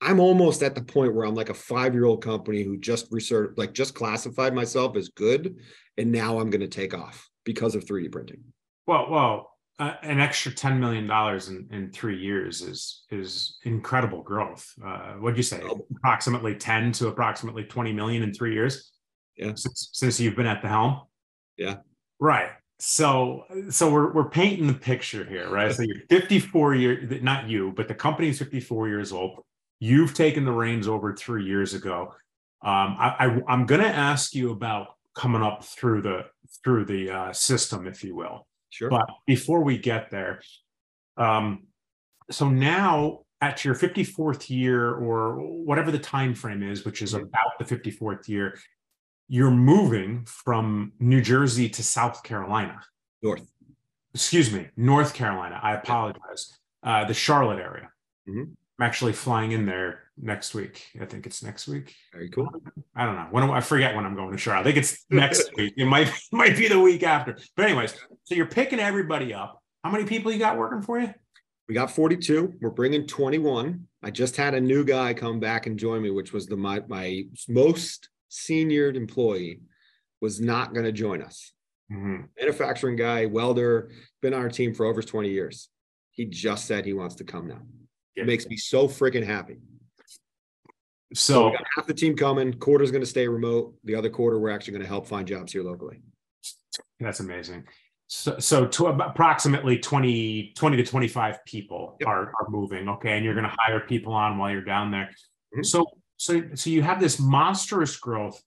[0.00, 3.08] I'm almost at the point where I'm like a five year old company who just
[3.10, 5.56] researched, like just classified myself as good,
[5.96, 8.42] and now I'm going to take off because of 3D printing.
[8.86, 14.22] Well, well, uh, an extra ten million dollars in, in three years is is incredible
[14.22, 14.72] growth.
[14.84, 15.60] Uh, what'd you say?
[15.64, 15.86] Oh.
[15.96, 18.92] Approximately ten to approximately twenty million in three years.
[19.36, 19.54] Yeah.
[19.56, 21.02] Since, since you've been at the helm.
[21.56, 21.76] Yeah.
[22.20, 22.50] Right.
[22.78, 25.72] So so we're we're painting the picture here, right?
[25.72, 29.40] so you're 54 years, not you, but the company's 54 years old.
[29.80, 32.14] You've taken the reins over three years ago.
[32.62, 36.26] Um, I, I am going to ask you about coming up through the
[36.62, 38.46] through the uh, system, if you will.
[38.74, 38.90] Sure.
[38.90, 40.40] But before we get there,
[41.16, 41.68] um,
[42.28, 47.56] so now at your 54th year or whatever the time frame is, which is about
[47.60, 48.58] the 54th year,
[49.28, 52.80] you're moving from New Jersey to South Carolina.
[53.22, 53.46] North.
[54.12, 55.60] Excuse me, North Carolina.
[55.62, 56.58] I apologize.
[56.82, 57.90] Uh, the Charlotte area.
[58.28, 58.42] Mm-hmm.
[58.80, 60.86] I'm actually flying in there next week.
[61.00, 61.94] I think it's next week.
[62.12, 62.48] Very cool.
[62.94, 64.60] I don't know when I forget when I'm going to Charlotte.
[64.60, 65.74] I think it's next week.
[65.76, 67.36] It might might be the week after.
[67.56, 69.62] But anyways, so you're picking everybody up.
[69.82, 71.12] How many people you got working for you?
[71.68, 72.54] We got 42.
[72.60, 73.86] We're bringing 21.
[74.02, 76.82] I just had a new guy come back and join me, which was the my
[76.88, 79.60] my most senior employee
[80.20, 81.52] was not going to join us.
[81.92, 82.24] Mm-hmm.
[82.38, 83.90] Manufacturing guy, welder,
[84.22, 85.68] been on our team for over 20 years.
[86.10, 87.60] He just said he wants to come now.
[88.16, 89.58] It makes me so freaking happy.
[91.14, 92.52] So, so half the team coming.
[92.54, 93.74] Quarter's going to stay remote.
[93.84, 96.00] The other quarter, we're actually going to help find jobs here locally.
[97.00, 97.64] That's amazing.
[98.08, 102.08] So, so to approximately 20, 20 to 25 people yep.
[102.08, 102.88] are, are moving.
[102.88, 103.16] Okay.
[103.16, 105.10] And you're going to hire people on while you're down there.
[105.54, 105.62] Mm-hmm.
[105.62, 108.42] So, so, so you have this monstrous growth.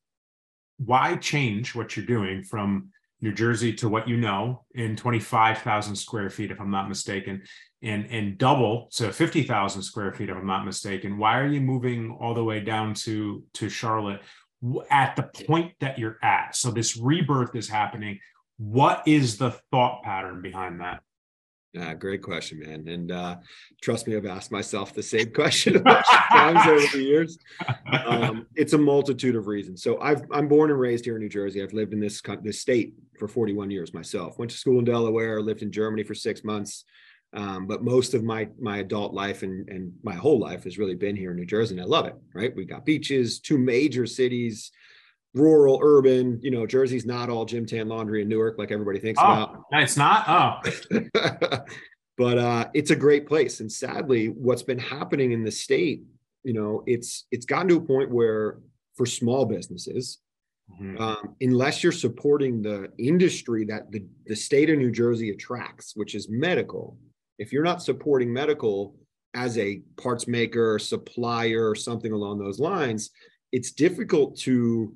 [0.77, 2.89] Why change what you're doing from
[3.21, 7.41] New Jersey to what you know in 25,000 square feet, if I'm not mistaken,
[7.82, 11.17] and and double to 50,000 square feet, if I'm not mistaken.
[11.17, 14.21] Why are you moving all the way down to to Charlotte
[14.89, 16.56] at the point that you're at?
[16.56, 18.19] So this rebirth is happening.
[18.58, 21.01] What is the thought pattern behind that?
[21.80, 22.88] Uh, great question, man.
[22.88, 23.38] And uh,
[23.82, 27.38] trust me, I've asked myself the same question a bunch of times over the years.
[27.91, 29.84] Um, it's a multitude of reasons.
[29.84, 31.62] So I've, I'm born and raised here in New Jersey.
[31.62, 34.39] I've lived in this this state for 41 years myself.
[34.39, 35.41] Went to school in Delaware.
[35.41, 36.86] Lived in Germany for six months.
[37.34, 40.95] Um, but most of my my adult life and and my whole life has really
[40.95, 42.15] been here in New Jersey, and I love it.
[42.34, 42.56] Right?
[42.56, 44.71] We got beaches, two major cities
[45.38, 46.39] rural, urban.
[46.41, 49.63] You know, Jersey's not all gym tan laundry and Newark like everybody thinks oh, about.
[49.71, 50.26] It's not.
[50.28, 51.60] Oh,
[52.17, 53.60] but uh, it's a great place.
[53.60, 56.04] And sadly, what's been happening in the state,
[56.43, 58.60] you know, it's it's gotten to a point where
[58.95, 60.19] for small businesses,
[60.73, 61.02] Mm-hmm.
[61.02, 66.13] Um, unless you're supporting the industry that the, the state of New Jersey attracts, which
[66.13, 66.97] is medical.
[67.39, 68.95] If you're not supporting medical
[69.34, 73.12] as a parts maker, supplier, or something along those lines,
[73.52, 74.93] it's difficult to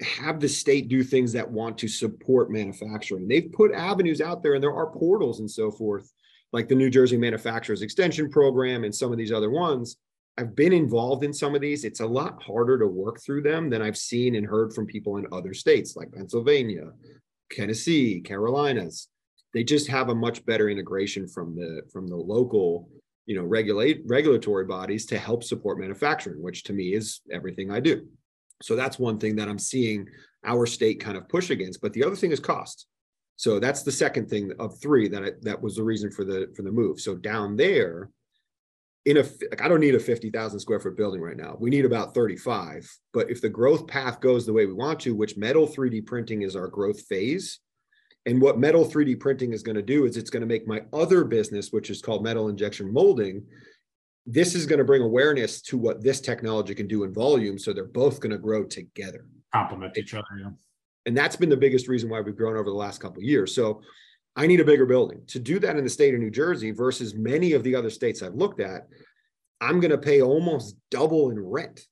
[0.00, 3.26] have the state do things that want to support manufacturing.
[3.26, 6.12] They've put avenues out there and there are portals and so forth,
[6.52, 9.96] like the New Jersey Manufacturers Extension Program and some of these other ones.
[10.38, 11.84] I've been involved in some of these.
[11.84, 15.16] It's a lot harder to work through them than I've seen and heard from people
[15.16, 16.90] in other states like Pennsylvania,
[17.50, 19.08] Tennessee, Carolinas.
[19.54, 22.90] They just have a much better integration from the from the local,
[23.24, 27.80] you know, regulate regulatory bodies to help support manufacturing, which to me is everything I
[27.80, 28.06] do.
[28.62, 30.08] So that's one thing that I'm seeing
[30.44, 31.80] our state kind of push against.
[31.80, 32.86] But the other thing is cost.
[33.36, 36.52] So that's the second thing of three that I, that was the reason for the
[36.56, 37.00] for the move.
[37.00, 38.10] So down there,
[39.04, 41.56] in a like I don't need a 50,000 square foot building right now.
[41.58, 42.90] We need about 35.
[43.12, 46.42] But if the growth path goes the way we want to, which metal 3D printing
[46.42, 47.60] is our growth phase,
[48.24, 50.82] and what metal 3D printing is going to do is it's going to make my
[50.92, 53.46] other business, which is called metal injection molding,
[54.26, 57.58] this is going to bring awareness to what this technology can do in volume.
[57.58, 60.26] So they're both going to grow together, complement each other.
[60.38, 60.50] Yeah.
[61.06, 63.54] And that's been the biggest reason why we've grown over the last couple of years.
[63.54, 63.82] So
[64.34, 67.14] I need a bigger building to do that in the state of New Jersey versus
[67.14, 68.88] many of the other states I've looked at.
[69.60, 71.86] I'm going to pay almost double in rent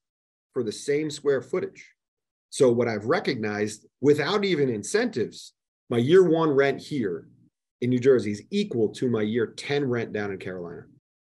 [0.53, 1.88] for the same square footage.
[2.51, 5.55] So what I've recognized without even incentives,
[5.88, 7.29] my year one rent here
[7.81, 10.83] in New Jersey is equal to my year 10 rent down in Carolina.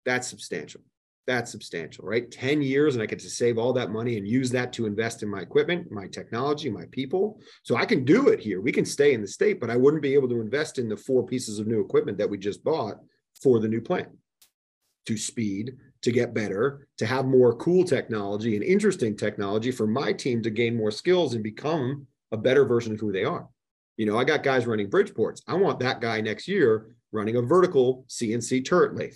[0.06, 0.82] That's substantial
[1.30, 2.32] that's substantial, right?
[2.32, 5.22] 10 years and I get to save all that money and use that to invest
[5.22, 7.39] in my equipment, my technology, my people.
[7.62, 8.62] So I can do it here.
[8.62, 10.98] We can stay in the state, but I wouldn't be able to invest in the
[10.98, 12.96] four pieces of new equipment that we just bought
[13.44, 14.10] for the new plant
[15.06, 20.12] to speed, to get better, to have more cool technology and interesting technology for my
[20.12, 23.48] team to gain more skills and become a better version of who they are.
[23.98, 25.44] You know, I got guys running Bridgeports.
[25.48, 29.13] I want that guy next year running a vertical CNC turret lathe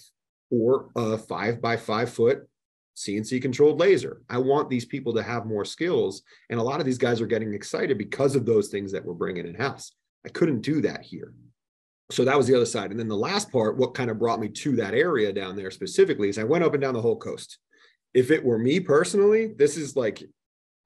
[0.54, 2.48] or a uh, five by five foot
[2.96, 4.22] CNC controlled laser.
[4.30, 6.22] I want these people to have more skills.
[6.50, 9.14] And a lot of these guys are getting excited because of those things that we're
[9.14, 9.94] bringing in house.
[10.26, 11.34] I couldn't do that here.
[12.12, 12.92] So that was the other side.
[12.92, 15.72] And then the last part, what kind of brought me to that area down there
[15.72, 17.58] specifically, is I went up and down the whole coast.
[18.14, 20.24] If it were me personally, this is like,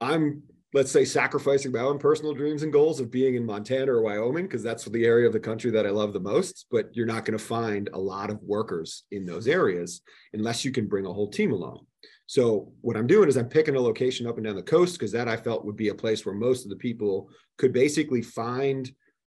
[0.00, 4.02] I'm let's say sacrificing my own personal dreams and goals of being in Montana or
[4.02, 6.66] Wyoming, because that's the area of the country that I love the most.
[6.70, 10.02] But you're not going to find a lot of workers in those areas
[10.34, 11.86] unless you can bring a whole team along.
[12.26, 15.12] So what I'm doing is I'm picking a location up and down the coast because
[15.12, 18.90] that I felt would be a place where most of the people could basically find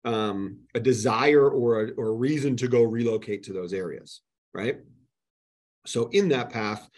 [0.06, 4.22] um, a desire or a, or a reason to go relocate to those areas,
[4.56, 4.80] right?
[5.86, 6.90] So in that path,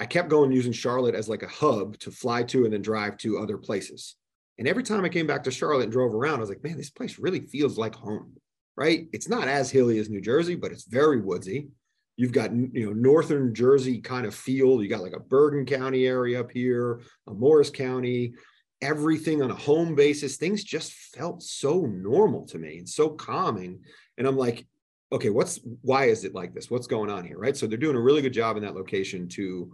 [0.00, 3.18] I kept going using Charlotte as like a hub to fly to and then drive
[3.18, 4.16] to other places.
[4.58, 6.78] And every time I came back to Charlotte and drove around, I was like, man,
[6.78, 8.34] this place really feels like home,
[8.76, 9.06] right?
[9.12, 11.68] It's not as hilly as New Jersey, but it's very woodsy.
[12.16, 14.82] You've got, you know, northern Jersey kind of feel.
[14.82, 18.34] You got like a Bergen County area up here, a Morris County,
[18.82, 20.36] everything on a home basis.
[20.36, 23.80] Things just felt so normal to me and so calming.
[24.18, 24.66] And I'm like,
[25.12, 26.70] okay, what's why is it like this?
[26.70, 27.38] What's going on here?
[27.38, 27.56] Right.
[27.56, 29.72] So they're doing a really good job in that location to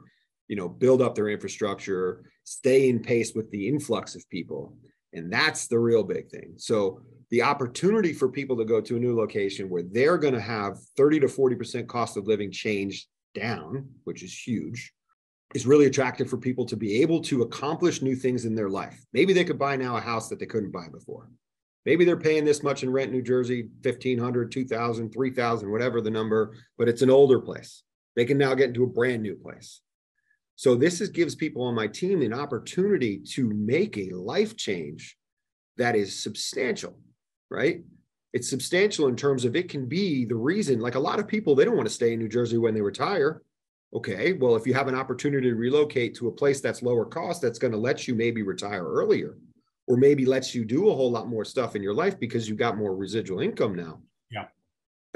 [0.49, 4.77] you know build up their infrastructure stay in pace with the influx of people.
[5.13, 6.55] And that's the real big thing.
[6.57, 10.41] So the opportunity for people to go to a new location where they're going to
[10.41, 14.95] have 30 to 40% cost of living change down which is huge
[15.55, 19.05] is really attractive for people to be able to accomplish new things in their life.
[19.13, 21.29] Maybe they could buy now a house that they couldn't buy before.
[21.85, 26.11] Maybe they're paying this much in rent in new jersey 1500 2000 3000 whatever the
[26.11, 27.83] number but it's an older place.
[28.15, 29.83] They can now get into a brand new place
[30.57, 35.16] so this is, gives people on my team an opportunity to make a life change
[35.77, 36.99] that is substantial,
[37.51, 37.83] right?
[38.33, 41.55] It's substantial in terms of it can be the reason, like a lot of people,
[41.55, 43.42] they don't want to stay in New Jersey when they retire.
[43.95, 47.42] Okay, well, if you have an opportunity to relocate to a place that's lower cost,
[47.42, 49.37] that's going to let you maybe retire earlier,
[49.87, 52.59] or maybe lets you do a whole lot more stuff in your life because you've
[52.59, 54.01] got more residual income now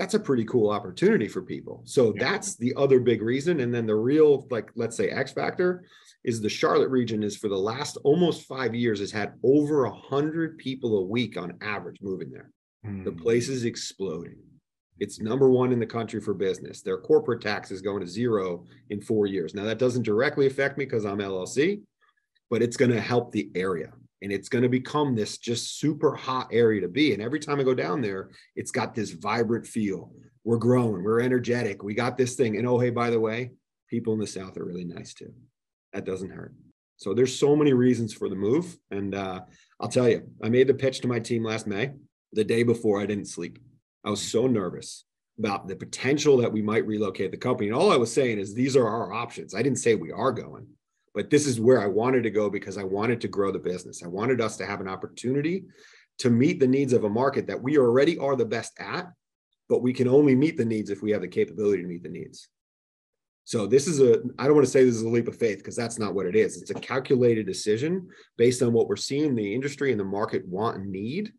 [0.01, 1.83] that's a pretty cool opportunity for people.
[1.85, 2.31] So yeah.
[2.31, 3.61] that's the other big reason.
[3.61, 5.85] And then the real, like, let's say X factor
[6.25, 9.93] is the Charlotte region is for the last almost five years has had over a
[9.93, 12.51] hundred people a week on average moving there.
[12.87, 13.05] Mm.
[13.05, 14.39] The place is exploding.
[15.01, 16.81] It's number one in the country for business.
[16.81, 19.55] Their corporate tax is going to zero in four years.
[19.55, 21.83] Now that doesn't directly affect me because I'm LLC,
[22.49, 26.15] but it's going to help the area and it's going to become this just super
[26.15, 27.13] hot area to be.
[27.13, 30.13] And every time I go down there, it's got this vibrant feel.
[30.45, 32.57] We're growing, we're energetic, we got this thing.
[32.57, 33.53] And oh, hey, by the way,
[33.89, 35.33] people in the South are really nice too.
[35.93, 36.55] That doesn't hurt.
[36.97, 38.77] So there's so many reasons for the move.
[38.91, 39.41] And uh,
[39.81, 41.93] I'll tell you, I made the pitch to my team last May.
[42.33, 43.59] The day before, I didn't sleep.
[44.05, 45.05] I was so nervous
[45.39, 47.69] about the potential that we might relocate the company.
[47.69, 49.55] And all I was saying is these are our options.
[49.55, 50.67] I didn't say we are going,
[51.15, 54.03] but this is where I wanted to go because I wanted to grow the business.
[54.03, 55.65] I wanted us to have an opportunity
[56.19, 59.11] to meet the needs of a market that we already are the best at,
[59.69, 62.09] but we can only meet the needs if we have the capability to meet the
[62.09, 62.49] needs.
[63.45, 65.59] So this is a, I don't want to say this is a leap of faith
[65.59, 66.61] because that's not what it is.
[66.61, 70.77] It's a calculated decision based on what we're seeing the industry and the market want
[70.77, 71.33] and need.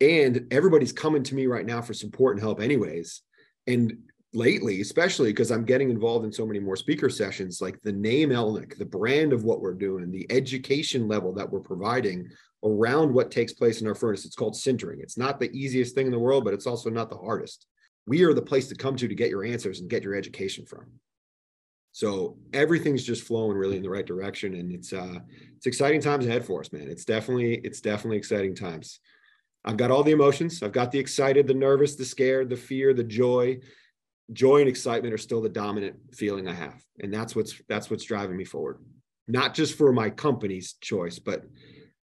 [0.00, 3.22] And everybody's coming to me right now for support and help anyways.
[3.66, 3.96] And
[4.34, 8.30] lately, especially because I'm getting involved in so many more speaker sessions, like the name
[8.30, 12.28] Elnik, the brand of what we're doing, the education level that we're providing
[12.64, 14.24] around what takes place in our furnace.
[14.24, 15.00] It's called sintering.
[15.00, 17.66] It's not the easiest thing in the world, but it's also not the hardest.
[18.06, 20.66] We are the place to come to to get your answers and get your education
[20.66, 20.86] from.
[21.92, 25.20] So everything's just flowing really in the right direction, and it's uh,
[25.56, 26.88] it's exciting times ahead for us, man.
[26.88, 28.98] It's definitely it's definitely exciting times.
[29.64, 30.62] I've got all the emotions.
[30.62, 33.60] I've got the excited, the nervous, the scared, the fear, the joy.
[34.32, 38.04] Joy and excitement are still the dominant feeling I have, and that's what's that's what's
[38.04, 38.78] driving me forward.
[39.28, 41.44] Not just for my company's choice, but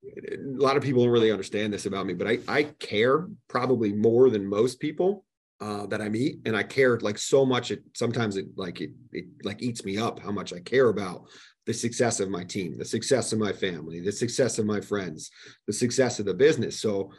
[0.04, 2.13] a lot of people don't really understand this about me.
[2.13, 5.25] But I I care probably more than most people
[5.60, 7.71] uh, that I meet, and I care like so much.
[7.71, 11.25] It sometimes it like it, it like eats me up how much I care about
[11.65, 15.32] the success of my team, the success of my family, the success of my friends,
[15.67, 16.80] the success of the business.
[16.80, 17.12] So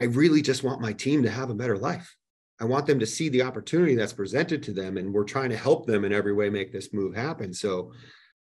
[0.00, 2.14] I really just want my team to have a better life.
[2.60, 5.56] I want them to see the opportunity that's presented to them, and we're trying to
[5.56, 7.54] help them in every way make this move happen.
[7.54, 7.92] So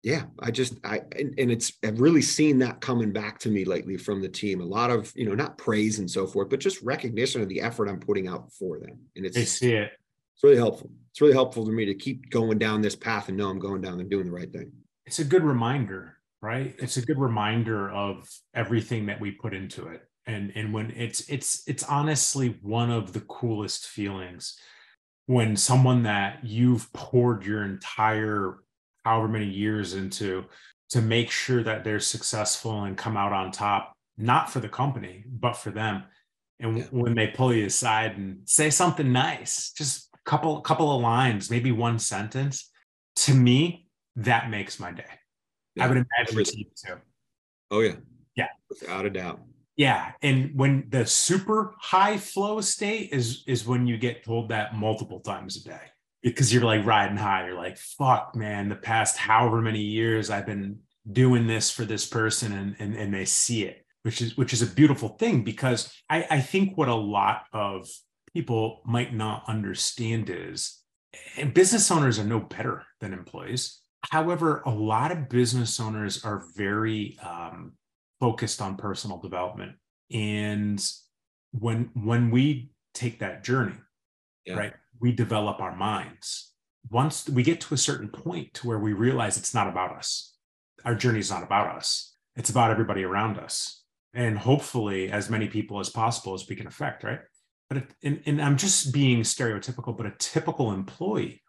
[0.02, 3.64] yeah, I just I and, and, it's I've really seen that coming back to me
[3.64, 4.60] lately from the team.
[4.60, 7.60] A lot of you know not praise and so forth, but just recognition of the
[7.60, 9.92] effort I'm putting out for them, and it's they see it.
[10.34, 10.90] It's really helpful.
[11.10, 13.82] It's really helpful to me to keep going down this path and know I'm going
[13.82, 14.72] down and doing the right thing.
[15.04, 16.74] It's a good reminder, right?
[16.78, 21.28] It's a good reminder of everything that we put into it, and and when it's
[21.28, 24.58] it's it's honestly one of the coolest feelings
[25.26, 28.58] when someone that you've poured your entire
[29.04, 30.44] however many years into
[30.90, 35.24] to make sure that they're successful and come out on top, not for the company,
[35.26, 36.02] but for them.
[36.58, 36.84] And yeah.
[36.90, 41.50] when they pull you aside and say something nice, just a couple couple of lines,
[41.50, 42.68] maybe one sentence,
[43.16, 45.04] to me, that makes my day.
[45.76, 45.84] Yeah.
[45.84, 46.94] I would imagine to you too.
[47.70, 47.96] Oh yeah.
[48.36, 48.48] Yeah.
[48.68, 49.40] Without a doubt.
[49.76, 50.12] Yeah.
[50.20, 55.20] And when the super high flow state is is when you get told that multiple
[55.20, 55.80] times a day
[56.22, 57.46] because you're like riding high.
[57.46, 60.80] You're like, fuck, man, the past however many years I've been
[61.10, 64.62] doing this for this person and, and, and they see it, which is, which is
[64.62, 67.88] a beautiful thing because I, I think what a lot of
[68.34, 70.80] people might not understand is
[71.36, 73.80] and business owners are no better than employees.
[74.10, 77.72] However, a lot of business owners are very um,
[78.20, 79.72] focused on personal development.
[80.12, 80.84] And
[81.52, 83.76] when when we take that journey,
[84.46, 84.54] yeah.
[84.54, 86.52] right, we develop our minds.
[86.90, 90.36] Once we get to a certain point to where we realize it's not about us,
[90.84, 93.82] our journey is not about us, it's about everybody around us.
[94.12, 97.20] And hopefully, as many people as possible as we can affect, right?
[97.68, 101.42] But, it, and, and I'm just being stereotypical, but a typical employee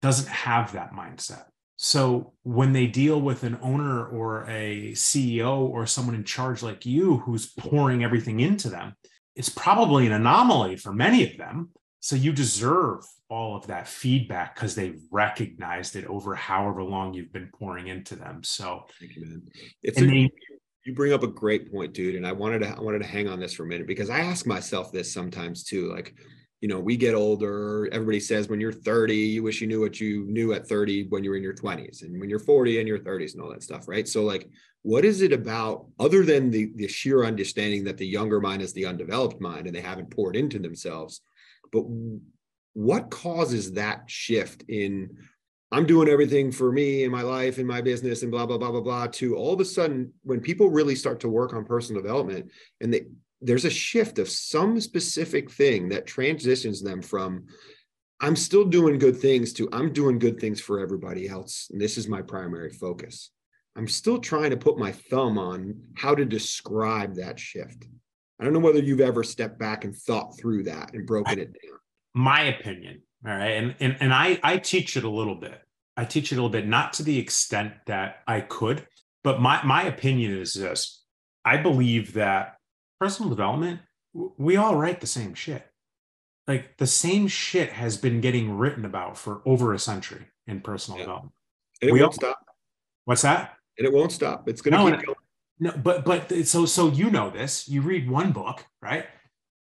[0.00, 1.44] doesn't have that mindset.
[1.80, 6.84] So when they deal with an owner or a CEO or someone in charge like
[6.84, 8.94] you who's pouring everything into them,
[9.36, 14.54] it's probably an anomaly for many of them so you deserve all of that feedback
[14.54, 18.42] because they've recognized it over however long you've been pouring into them.
[18.44, 19.42] So thank you, man.
[19.82, 20.30] It's a, they,
[20.84, 22.14] you bring up a great point, dude.
[22.14, 24.20] And I wanted to I wanted to hang on this for a minute because I
[24.20, 25.92] ask myself this sometimes too.
[25.92, 26.14] Like,
[26.60, 27.88] you know, we get older.
[27.92, 31.22] Everybody says when you're 30, you wish you knew what you knew at 30 when
[31.22, 33.62] you were in your 20s, and when you're 40 and your 30s and all that
[33.62, 34.08] stuff, right?
[34.08, 34.48] So, like,
[34.82, 38.72] what is it about other than the the sheer understanding that the younger mind is
[38.72, 41.20] the undeveloped mind and they haven't poured into themselves?
[41.72, 41.84] But
[42.74, 45.16] what causes that shift in
[45.70, 48.70] I'm doing everything for me in my life, in my business, and blah, blah, blah,
[48.70, 52.00] blah, blah, to all of a sudden when people really start to work on personal
[52.00, 53.02] development and they,
[53.40, 57.46] there's a shift of some specific thing that transitions them from
[58.20, 61.68] I'm still doing good things to I'm doing good things for everybody else.
[61.70, 63.30] And this is my primary focus.
[63.76, 67.86] I'm still trying to put my thumb on how to describe that shift.
[68.40, 71.52] I don't know whether you've ever stepped back and thought through that and broken it
[71.52, 71.78] down.
[72.14, 75.60] My opinion, all right, and and and I I teach it a little bit.
[75.96, 78.86] I teach it a little bit, not to the extent that I could,
[79.22, 81.04] but my my opinion is this:
[81.44, 82.57] I believe that
[83.00, 83.80] personal development,
[84.12, 85.66] we all write the same shit.
[86.46, 90.98] Like the same shit has been getting written about for over a century in personal
[90.98, 91.04] yeah.
[91.04, 91.34] development.
[91.82, 92.46] And it we won't all, stop.
[93.04, 93.58] What's that?
[93.78, 94.48] and it won't stop.
[94.48, 95.16] It's going to No, keep going.
[95.60, 97.68] No, but but so so you know this.
[97.68, 99.06] You read one book, right?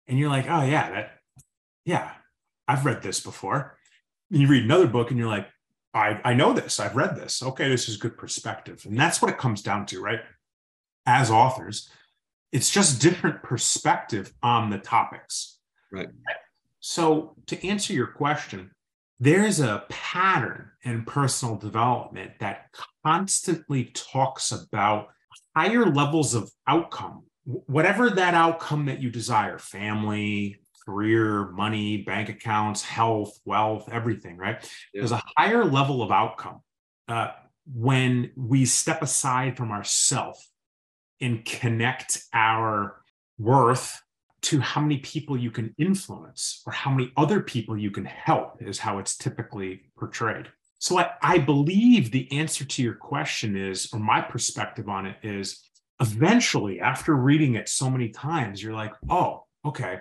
[0.07, 1.13] And you're like, oh yeah, that
[1.85, 2.13] yeah,
[2.69, 3.77] I've read this before.
[4.31, 5.49] And you read another book and you're like,
[5.93, 7.43] I, I know this, I've read this.
[7.43, 8.85] Okay, this is good perspective.
[8.87, 10.21] And that's what it comes down to, right?
[11.07, 11.91] As authors,
[12.53, 15.59] it's just different perspective on the topics.
[15.93, 16.09] Right.
[16.81, 18.71] So to answer your question,
[19.19, 22.75] there's a pattern in personal development that
[23.05, 25.09] constantly talks about
[25.55, 32.83] higher levels of outcome, whatever that outcome that you desire family, career, money, bank accounts,
[32.83, 34.57] health, wealth, everything, right?
[34.95, 35.03] Yeah.
[35.03, 36.61] There's a higher level of outcome
[37.07, 37.33] uh,
[37.73, 40.43] when we step aside from ourself
[41.21, 43.03] and connect our
[43.39, 44.01] worth
[44.43, 48.63] to how many people you can influence or how many other people you can help
[48.63, 50.47] is how it's typically portrayed.
[50.79, 55.17] So I, I believe the answer to your question is, or my perspective on it
[55.23, 55.61] is,
[56.01, 60.01] eventually, after reading it so many times, you're like, oh, okay,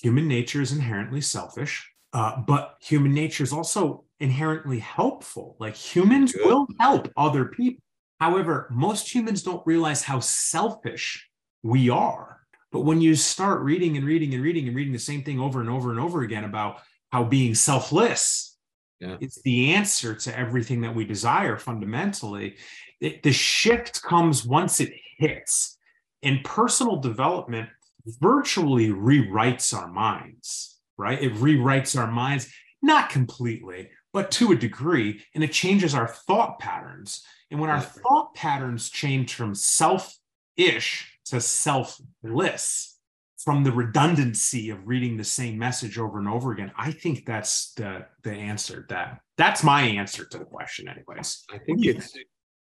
[0.00, 5.56] human nature is inherently selfish, uh, but human nature is also inherently helpful.
[5.60, 6.46] Like humans Good.
[6.46, 7.83] will help other people.
[8.24, 11.28] However, most humans don't realize how selfish
[11.62, 12.40] we are.
[12.72, 15.60] But when you start reading and reading and reading and reading the same thing over
[15.60, 16.80] and over and over again about
[17.12, 18.56] how being selfless
[18.98, 19.18] Yeah.
[19.20, 22.56] is the answer to everything that we desire fundamentally,
[22.98, 25.76] it, the shift comes once it hits.
[26.22, 27.68] And personal development
[28.06, 31.22] virtually rewrites our minds, right?
[31.22, 32.50] It rewrites our minds,
[32.80, 37.26] not completely, but to a degree, and it changes our thought patterns.
[37.50, 37.82] And when our Yeah.
[37.82, 40.16] thought patterns change from self
[40.56, 42.98] ish to selfless,
[43.36, 47.74] from the redundancy of reading the same message over and over again, I think that's
[47.74, 48.86] the the answer.
[48.88, 51.44] That that's my answer to the question, anyways.
[51.52, 52.16] I think it's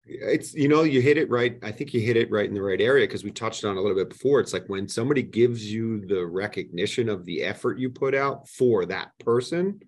[0.06, 1.58] it's you know you hit it right.
[1.62, 3.78] I think you hit it right in the right area because we touched on it
[3.78, 4.40] a little bit before.
[4.40, 8.86] It's like when somebody gives you the recognition of the effort you put out for
[8.86, 9.80] that person.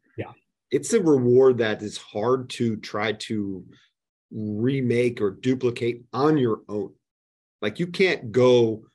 [0.74, 3.64] It's a reward that is hard to try to
[4.32, 6.92] remake or duplicate on your own.
[7.62, 8.86] Like you can't go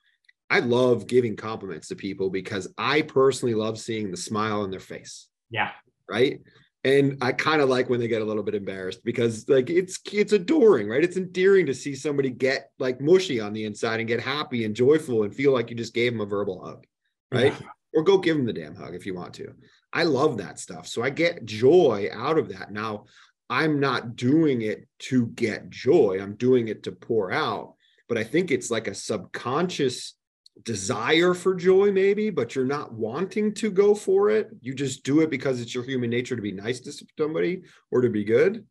[0.50, 4.80] I love giving compliments to people because I personally love seeing the smile on their
[4.80, 5.72] face Yeah.
[6.10, 6.42] right?
[6.84, 10.00] And I kind of like when they get a little bit embarrassed because like it's
[10.12, 11.04] it's adoring, right?
[11.04, 14.76] It's endearing to see somebody get like mushy on the inside and get happy and
[14.76, 16.86] joyful and feel like you just gave them a verbal hug,
[17.32, 17.54] right?
[17.60, 17.68] Yeah.
[17.94, 19.54] Or go give them the damn hug if you want to.
[19.92, 20.88] I love that stuff.
[20.88, 22.72] So I get joy out of that.
[22.72, 23.06] Now,
[23.50, 26.20] I'm not doing it to get joy.
[26.22, 27.74] I'm doing it to pour out,
[28.08, 30.14] but I think it's like a subconscious
[30.64, 35.22] desire for joy maybe but you're not wanting to go for it you just do
[35.22, 37.62] it because it's your human nature to be nice to somebody
[37.92, 38.66] or to be good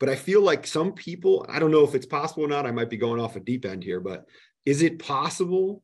[0.00, 2.70] but i feel like some people i don't know if it's possible or not i
[2.70, 4.24] might be going off a deep end here but
[4.64, 5.82] is it possible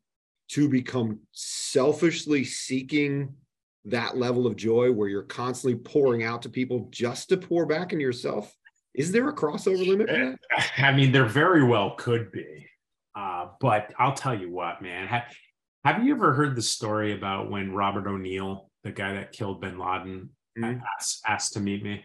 [0.49, 3.34] to become selfishly seeking
[3.91, 7.93] that level of joy where you're constantly pouring out to people just to pour back
[7.93, 8.55] into yourself
[8.93, 10.70] is there a crossover limit for that?
[10.78, 12.66] I mean, there very well could be.
[13.14, 15.07] Uh, but I'll tell you what, man.
[15.07, 15.22] Have,
[15.84, 19.78] have you ever heard the story about when Robert O'Neill, the guy that killed bin
[19.78, 20.82] Laden, Mhm.
[20.97, 22.05] asked, asked to meet me?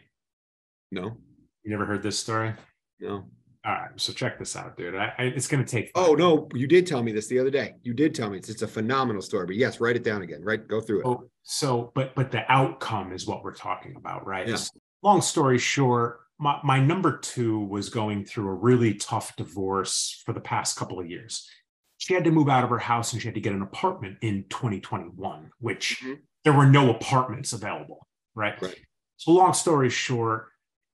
[0.92, 1.18] no
[1.64, 2.54] You never heard this story?
[3.00, 3.26] no
[3.66, 4.96] All right, so check this out, dude.
[4.96, 5.92] I, I, it's going to take.
[5.96, 7.74] Oh no, you did tell me this the other day.
[7.82, 9.48] You did tell me it's, it's a phenomenal story.
[9.48, 10.44] But yes, write it down again.
[10.44, 11.06] Right, go through it.
[11.08, 14.48] Oh, so, but but the outcome is what we're talking about, right?
[14.48, 14.58] Yeah.
[15.02, 20.34] Long story short, my, my number two was going through a really tough divorce for
[20.34, 21.50] the past couple of years.
[21.98, 24.18] She had to move out of her house and she had to get an apartment
[24.22, 26.18] in 2021, which Mhm.
[26.44, 28.06] there were no apartments available,
[28.36, 28.62] right?
[28.62, 28.78] Right.
[29.18, 30.50] So, long story short,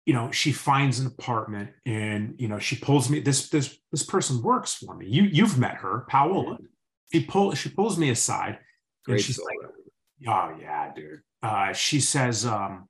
[0.05, 3.19] you know, she finds an apartment and you know she pulls me.
[3.19, 5.07] This this this person works for me.
[5.07, 6.57] You you've met her, Paola.
[7.13, 8.59] She pull she pulls me aside
[9.07, 9.45] and she's soul.
[9.45, 9.71] like,
[10.27, 11.21] Oh yeah, dude.
[11.41, 12.87] Uh, she says, um,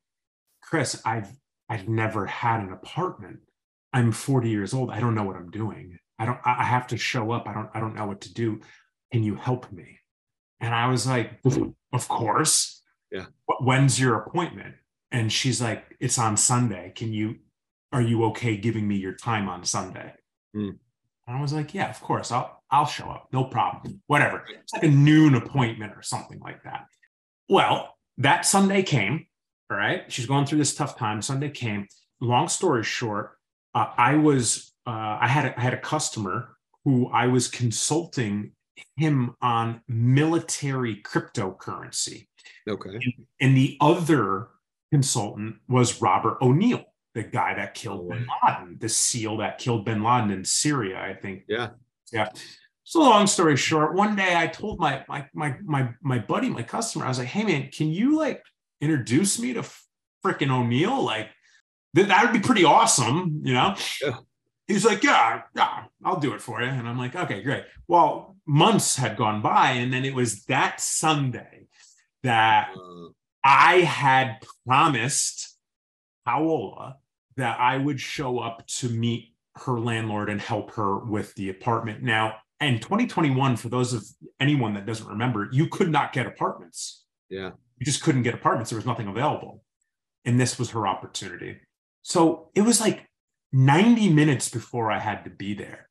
[0.61, 1.31] Chris, I've
[1.69, 3.39] I've never had an apartment.
[3.93, 4.89] I'm 40 years old.
[4.89, 5.97] I don't know what I'm doing.
[6.17, 6.39] I don't.
[6.45, 7.47] I I have to show up.
[7.47, 7.69] I don't.
[7.73, 8.61] I don't know what to do.
[9.11, 9.99] Can you help me?
[10.61, 11.39] And I was like,
[11.93, 12.81] Of course.
[13.11, 13.25] Yeah.
[13.59, 14.75] When's your appointment?
[15.11, 16.91] And she's like, It's on Sunday.
[16.95, 17.37] Can you?
[17.91, 20.13] Are you okay giving me your time on Sunday?
[20.53, 20.69] Hmm.
[21.27, 22.31] And I was like, Yeah, of course.
[22.31, 23.27] I'll I'll show up.
[23.33, 24.01] No problem.
[24.07, 24.45] Whatever.
[24.49, 26.85] It's like a noon appointment or something like that.
[27.49, 29.27] Well, that Sunday came.
[29.69, 30.09] All right.
[30.11, 31.21] She's going through this tough time.
[31.21, 31.87] Sunday came.
[32.21, 33.37] Long story short,
[33.73, 36.55] uh, I was uh, I had a, I had a customer
[36.85, 38.51] who I was consulting
[38.95, 42.27] him on military cryptocurrency,
[42.67, 42.99] Okay.
[43.39, 44.47] and the other
[44.91, 46.83] consultant was Robert O'Neill.
[47.13, 50.97] the guy that killed Oh, bin Laden, the SEAL that killed bin Laden in Syria,
[50.99, 51.43] I think.
[51.47, 51.69] Yeah.
[52.13, 52.29] Yeah.
[52.83, 56.63] So long story short, one day I told my my my my my buddy, my
[56.63, 58.41] customer, I was like, "Hey man, can you like
[58.81, 59.63] introduce me to
[60.25, 61.03] freaking O'Neill?
[61.03, 61.29] Like
[61.95, 64.17] th- that would be pretty awesome, you know?" Yeah.
[64.67, 68.35] He's like, "Yeah, yeah, I'll do it for you." And I'm like, "Okay, great." Well,
[68.45, 71.67] months had gone by, and then it was that Sunday
[72.23, 73.09] that Uh,
[73.43, 75.57] I had promised
[76.25, 76.97] Paola
[77.37, 82.03] that I would show up to meet her landlord and help her with the apartment.
[82.03, 84.05] Now, in 2021, for those of
[84.39, 87.05] anyone that doesn't remember, you could not get apartments.
[87.29, 87.51] yeah.
[87.79, 88.69] You just couldn't get apartments.
[88.69, 89.63] There was nothing available.
[90.23, 91.57] And this was her opportunity.
[92.03, 93.07] So it was like
[93.53, 95.89] 90 minutes before I had to be there.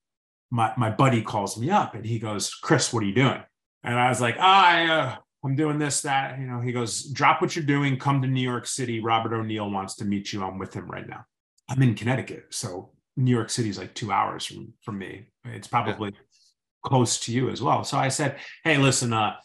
[0.52, 3.42] My, my buddy calls me up and he goes, Chris, what are you doing?
[3.82, 6.38] And I was like, oh, I, uh, I'm doing this, that.
[6.38, 9.00] You know, he goes, drop what you're doing, come to New York City.
[9.00, 10.42] Robert O'Neill wants to meet you.
[10.42, 11.24] I'm with him right now.
[11.68, 12.46] I'm in Connecticut.
[12.50, 15.26] So New York City is like two hours from, from me.
[15.44, 16.12] It's probably
[16.84, 17.84] close to you as well.
[17.84, 19.36] So I said, hey, listen, uh,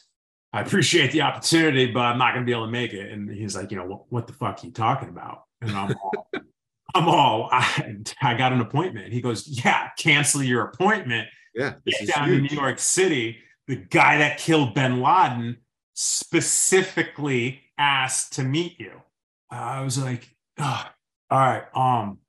[0.52, 3.12] I appreciate the opportunity, but I'm not going to be able to make it.
[3.12, 5.43] And he's like, you know, what, what the fuck are you talking about?
[5.62, 6.30] And I'm all,
[6.96, 9.14] I'm all, I, I got an appointment.
[9.14, 11.28] He goes, yeah, cancel your appointment.
[11.54, 11.76] Yeah.
[11.86, 12.50] This Get is down huge.
[12.50, 13.38] to New York City.
[13.68, 15.58] The guy that killed bin Laden
[15.96, 19.02] specifically asked to meet you.
[19.50, 20.30] I was like,
[20.60, 20.86] oh,
[21.32, 22.20] all right, um,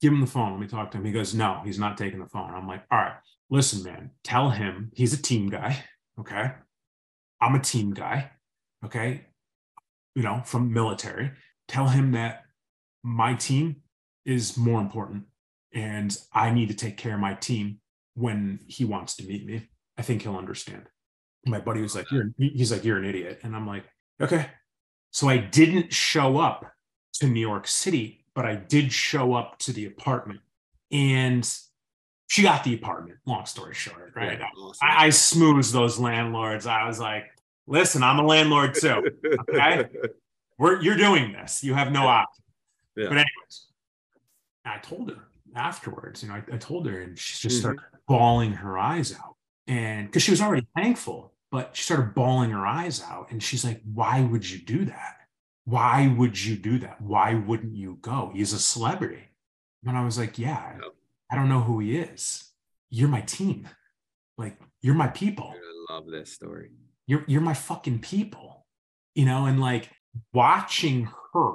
[0.00, 0.52] give him the phone.
[0.52, 1.04] Let me talk to him.
[1.04, 2.54] He goes, no, he's not taking the phone.
[2.54, 3.16] I'm like, all right,
[3.50, 5.84] listen, man, tell him he's a team guy.
[6.18, 6.52] Okay.
[7.40, 8.30] I'm a team guy.
[8.84, 9.26] Okay.
[10.14, 11.32] You know, from military.
[11.66, 12.42] Tell him that
[13.02, 13.76] my team
[14.24, 15.24] is more important
[15.74, 17.80] and I need to take care of my team
[18.14, 19.68] when he wants to meet me.
[19.98, 20.88] I think he'll understand.
[21.46, 23.40] My buddy was like, You're he's like, You're an idiot.
[23.42, 23.84] And I'm like,
[24.20, 24.48] okay.
[25.10, 26.72] So I didn't show up
[27.14, 30.40] to New York City, but I did show up to the apartment.
[30.90, 31.48] And
[32.28, 34.38] she got the apartment, long story short, right?
[34.40, 34.88] Yeah, awesome.
[34.88, 36.66] I, I smoothed those landlords.
[36.66, 37.24] I was like,
[37.66, 39.04] listen, I'm a landlord too.
[39.50, 39.86] okay.
[40.58, 41.64] We're you're doing this.
[41.64, 42.44] You have no option.
[42.96, 43.08] Yeah.
[43.08, 43.66] But anyways,
[44.64, 45.18] I told her
[45.56, 47.60] afterwards, you know, I, I told her and she just Mhm.
[47.60, 49.34] started bawling her eyes out.
[49.66, 53.30] And because she was already thankful, but she started bawling her eyes out.
[53.30, 55.18] And she's like, Why would you do that?
[55.64, 57.00] Why would you do that?
[57.00, 58.32] Why wouldn't you go?
[58.34, 59.28] He's a celebrity.
[59.86, 60.80] And I was like, Yeah,
[61.30, 62.50] I don't know who he is.
[62.90, 63.68] You're my team.
[64.36, 66.72] Like, you're my people I love this story.
[67.06, 68.66] you're you're my fucking people
[69.14, 69.90] you know and like
[70.32, 71.52] watching her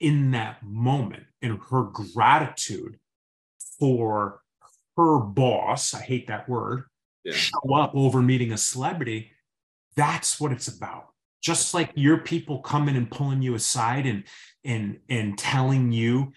[0.00, 2.98] in that moment and her gratitude
[3.78, 4.42] for
[4.98, 6.84] her boss i hate that word
[7.24, 7.34] Yeah.
[7.34, 9.32] show up over meeting a celebrity
[9.96, 11.08] that's what it's about.
[11.42, 14.24] Just like your people coming and pulling you aside and
[14.64, 16.32] and and telling you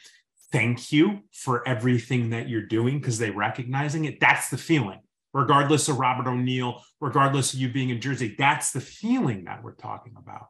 [0.51, 4.99] thank you for everything that you're doing because they're recognizing it that's the feeling.
[5.33, 9.75] Regardless of robert o'neill regardless of you being in jersey that's the feeling that we're
[9.75, 10.47] talking about.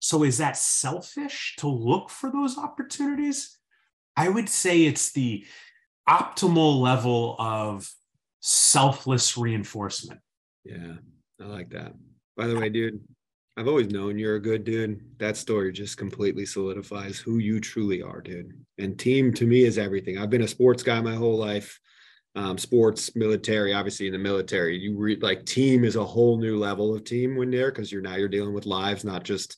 [0.00, 3.56] So is that selfish to look for those opportunities?
[4.16, 5.44] I would say it's the
[6.08, 7.90] optimal level of
[8.48, 10.20] selfless reinforcement
[10.64, 10.94] Yeah,
[11.40, 11.94] I like that.
[12.36, 13.00] By the way, dude,
[13.56, 15.00] I've always known you're a good dude.
[15.18, 18.52] That story just completely solidifies who you truly are, dude.
[18.78, 20.16] And team to me is everything.
[20.16, 21.80] I've been a sports guy my whole life.
[22.36, 26.56] Um, sports, military, obviously in the military, you read like team is a whole new
[26.56, 29.56] level of team when there because you're now you're dealing with lives, not just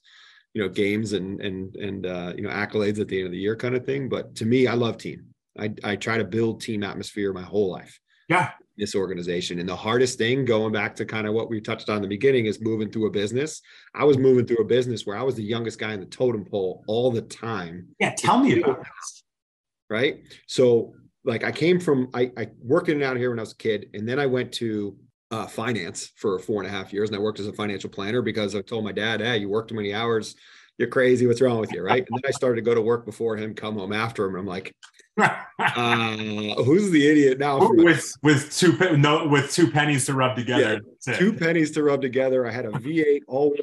[0.54, 3.38] you know games and and and uh, you know accolades at the end of the
[3.38, 4.08] year kind of thing.
[4.08, 5.34] But to me, I love team.
[5.58, 9.58] I I try to build team atmosphere my whole life yeah this organization.
[9.58, 12.08] And the hardest thing, going back to kind of what we touched on in the
[12.08, 13.60] beginning, is moving through a business.
[13.94, 16.44] I was moving through a business where I was the youngest guy in the totem
[16.44, 19.22] pole all the time, yeah tell me about this
[19.90, 20.22] right?
[20.46, 23.52] So, like, I came from I, I worked in and out here when I was
[23.52, 24.96] a kid, and then I went to
[25.30, 28.22] uh, finance for four and a half years, and I worked as a financial planner
[28.22, 30.36] because I told my dad, "Hey, you work too many hours."
[30.78, 31.26] You're crazy.
[31.26, 31.82] What's wrong with you?
[31.82, 32.06] Right.
[32.08, 34.36] And then I started to go to work before him, come home after him.
[34.36, 34.74] And I'm like,
[35.18, 36.16] uh,
[36.62, 37.58] who's the idiot now?
[37.72, 40.80] with with two pe- no with two pennies to rub together.
[41.06, 41.18] It.
[41.18, 42.46] two pennies to rub together.
[42.46, 43.56] I had a V8 all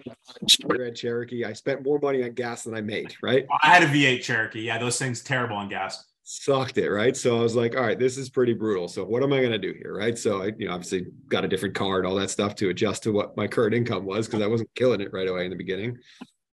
[0.65, 1.45] red Cherokee.
[1.45, 3.45] I spent more money on gas than I made, right?
[3.63, 4.61] I had a V8 Cherokee.
[4.63, 6.03] Yeah, those things terrible on gas.
[6.27, 7.15] Sucked it, right?
[7.15, 8.87] So I was like, all right, this is pretty brutal.
[8.87, 10.17] So what am I going to do here, right?
[10.17, 13.11] So I, you know, obviously got a different card, all that stuff to adjust to
[13.11, 15.99] what my current income was because I wasn't killing it right away in the beginning.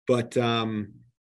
[0.09, 0.95] But um,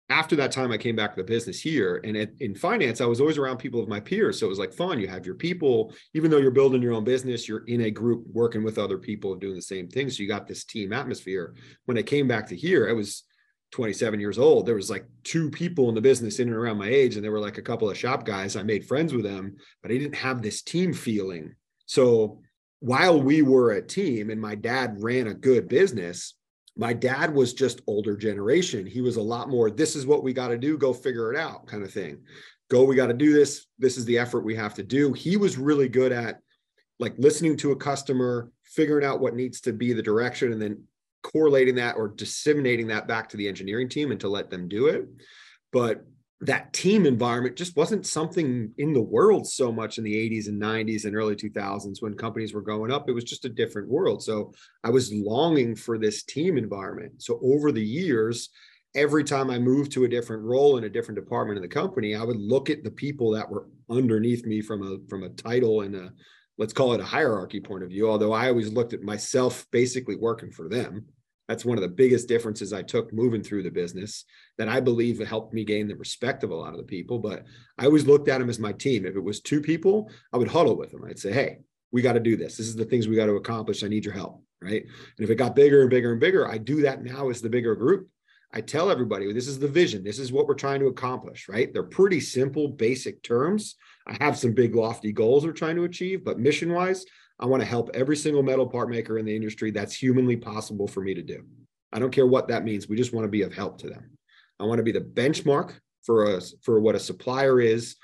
[0.09, 3.07] after that time, I came back to the business here, and it, in finance, I
[3.07, 4.99] was always around people of my peers, so it was like fun.
[4.99, 8.25] You have your people, even though you're building your own business, you're in a group
[8.33, 10.11] working with other people and doing the same thing.
[10.11, 11.55] So you got this team atmosphere.
[11.85, 13.25] When I came back to here, I was
[13.73, 16.89] 27 years old, there was like two people in the business in and around my
[16.89, 18.57] age, and there were like a couple of shop guys.
[18.57, 21.55] I made friends with them, but I didn't have this team feeling.
[21.87, 22.41] So
[22.81, 26.35] while we were a team and my dad ran a good business,
[26.77, 28.87] my dad was just older generation.
[28.87, 31.39] He was a lot more, this is what we got to do, go figure it
[31.39, 32.23] out kind of thing.
[32.71, 33.67] Go, we got to do this.
[33.79, 35.13] This is the effort we have to do.
[35.13, 36.41] He was really good at
[36.99, 40.83] like listening to a customer, figuring out what needs to be the direction, and then
[41.23, 44.87] correlating that or disseminating that back to the engineering team and to let them do
[44.87, 45.07] it.
[45.73, 46.05] But
[46.43, 50.61] that team environment just wasn't something in the world so much in the 80s and
[50.61, 53.09] 90s and early 2000s when companies were going up.
[53.09, 54.25] It was just a different world.
[54.25, 57.23] So I was longing for this team environment.
[57.23, 58.51] So over the years,
[58.97, 62.17] every time I moved to a different role in a different department in the company,
[62.17, 65.83] I would look at the people that were underneath me from a from a title
[65.83, 66.13] and a
[66.59, 68.11] let's call it a hierarchy point of view.
[68.11, 71.07] Although I always looked at myself basically working for them.
[71.49, 74.25] That's one of the biggest differences I took moving through the business
[74.59, 77.19] that I believe helped me gain the respect of a lot of the people.
[77.19, 77.45] But
[77.79, 79.05] I always looked at them as my team.
[79.05, 81.05] If it was two people, I would huddle with them.
[81.05, 81.59] I'd say, hey,
[81.91, 82.57] we got to do this.
[82.57, 83.83] This is the things we got to accomplish.
[83.83, 84.43] I need your help.
[84.61, 84.83] Right.
[84.83, 87.51] And if it got bigger and bigger and bigger, I do that now as the
[87.51, 88.09] bigger group.
[88.55, 90.05] I tell everybody this is the vision.
[90.05, 91.73] This is what we're trying to accomplish, right?
[91.73, 93.77] They're pretty simple, basic terms.
[94.07, 97.05] I have some big, lofty goals we're trying to achieve, but mission wise,
[97.43, 100.87] I want to help every single metal part maker in the industry that's humanly possible
[100.87, 101.45] for me to do.
[101.93, 102.89] I don't care what that means.
[102.89, 104.17] We just want to be of help to them.
[104.61, 105.75] I want to be the benchmark
[106.05, 107.97] for us for what a supplier is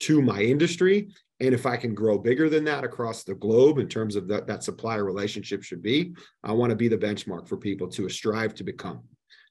[0.00, 1.08] to my industry.
[1.38, 4.48] And if I can grow bigger than that across the globe in terms of that,
[4.48, 6.12] that supplier relationship should be,
[6.42, 9.02] I want to be the benchmark for people to strive to become.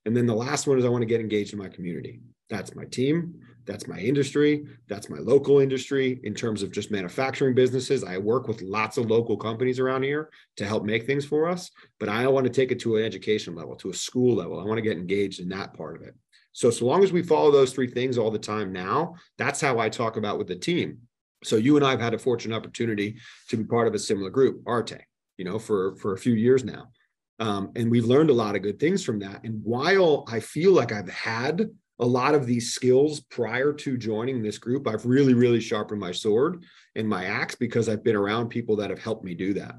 [0.06, 2.20] And then the last one is I want to get engaged in my community.
[2.50, 3.36] That's my team.
[3.66, 4.66] That's my industry.
[4.88, 8.03] That's my local industry in terms of just manufacturing businesses.
[8.03, 11.70] I work with lots of local companies around here to help make things for us,
[11.99, 14.60] but I want to take it to an education level, to a school level.
[14.60, 16.16] I want to get engaged in that part of it.
[16.51, 19.80] So, so long as we follow those three things all the time now, that's how
[19.80, 20.99] I talk about with the team.
[21.43, 23.18] So, you and I have had a fortunate opportunity
[23.49, 25.01] to be part of a similar group, Arete,
[25.38, 26.89] you know, for, for a few years now.
[27.39, 29.43] Um, and we've learned a lot of good things from that.
[29.43, 31.70] And while I feel like I've had
[32.00, 36.12] a lot of these skills prior to joining this group, I've really, really sharpened my
[36.12, 36.64] sword
[36.95, 39.76] and my axe because I've been around people that have helped me do that.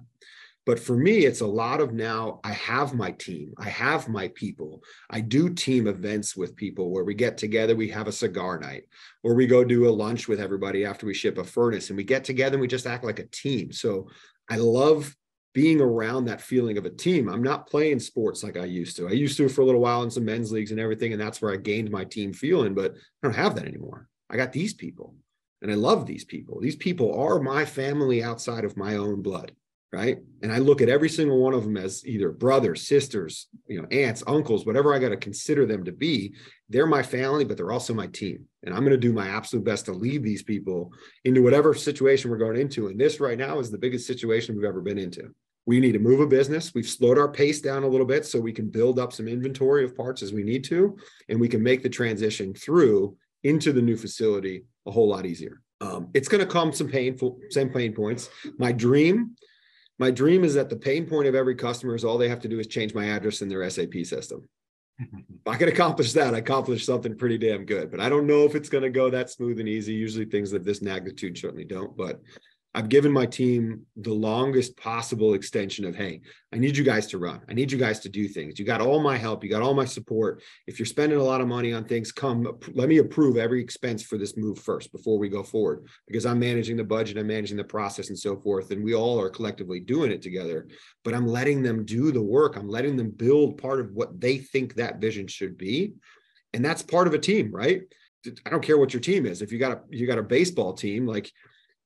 [0.67, 4.29] But for me, it's a lot of now I have my team, I have my
[4.29, 4.83] people.
[5.09, 8.85] I do team events with people where we get together, we have a cigar night,
[9.23, 12.05] or we go do a lunch with everybody after we ship a furnace and we
[12.05, 13.73] get together and we just act like a team.
[13.73, 14.11] So
[14.51, 15.17] I love
[15.53, 17.29] being around that feeling of a team.
[17.29, 19.09] I'm not playing sports like I used to.
[19.09, 21.43] I used to for a little while in some men's leagues and everything, and that's
[21.43, 24.09] where I gained my team feeling, but I don't have that anymore.
[24.31, 25.15] I got these people
[25.63, 26.61] and I love these people.
[26.61, 29.53] These people are my family outside of my own blood
[29.93, 30.19] right?
[30.43, 33.89] And I look at every single one of them as either brothers, sisters, you know,
[33.91, 36.35] aunts, uncles, whatever I got to consider them to be.
[36.69, 38.47] They're my family, but they're also my team.
[38.63, 40.93] And I'm going to do my absolute best to lead these people
[41.25, 42.87] into whatever situation we're going into.
[42.87, 45.35] And this right now is the biggest situation we've ever been into.
[45.67, 46.73] We need to move a business.
[46.73, 49.85] We've slowed our pace down a little bit so we can build up some inventory
[49.85, 50.97] of parts as we need to,
[51.29, 55.61] and we can make the transition through into the new facility a whole lot easier.
[55.81, 58.29] Um, it's going to come some painful, same pain points.
[58.59, 59.37] My dream
[60.01, 62.49] my dream is that the pain point of every customer is all they have to
[62.49, 64.49] do is change my address in their SAP system.
[64.99, 65.09] if
[65.47, 67.91] I can accomplish that, I accomplish something pretty damn good.
[67.91, 69.93] But I don't know if it's going to go that smooth and easy.
[69.93, 71.95] Usually things of this magnitude certainly don't.
[71.99, 72.23] But
[72.73, 76.21] I've given my team the longest possible extension of, hey,
[76.53, 77.41] I need you guys to run.
[77.49, 78.61] I need you guys to do things.
[78.61, 79.43] You got all my help.
[79.43, 80.41] You got all my support.
[80.69, 84.05] If you're spending a lot of money on things, come let me approve every expense
[84.05, 87.57] for this move first before we go forward because I'm managing the budget, I'm managing
[87.57, 88.71] the process and so forth.
[88.71, 90.69] And we all are collectively doing it together.
[91.03, 92.57] But I'm letting them do the work.
[92.57, 95.95] I'm letting them build part of what they think that vision should be.
[96.53, 97.83] And that's part of a team, right?
[98.47, 99.43] I don't care what your team is.
[99.43, 101.33] If you got a you got a baseball team, like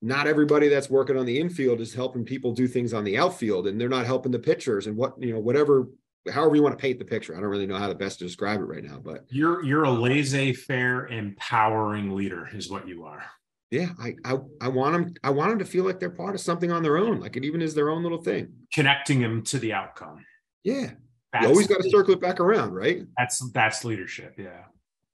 [0.04, 3.66] not everybody that's working on the infield is helping people do things on the outfield
[3.66, 5.88] and they're not helping the pitchers and what you know whatever
[6.30, 7.34] however you want to paint the picture.
[7.34, 9.84] I don't really know how to best to describe it right now but you're you're
[9.84, 13.24] a laissez-faire empowering leader is what you are.
[13.70, 16.40] Yeah I, I i want them i want them to feel like they're part of
[16.40, 18.52] something on their own like it even is their own little thing.
[18.74, 20.24] Connecting them to the outcome.
[20.64, 20.90] Yeah.
[21.32, 23.06] That's, you always got to circle it back around right?
[23.16, 24.64] That's that's leadership yeah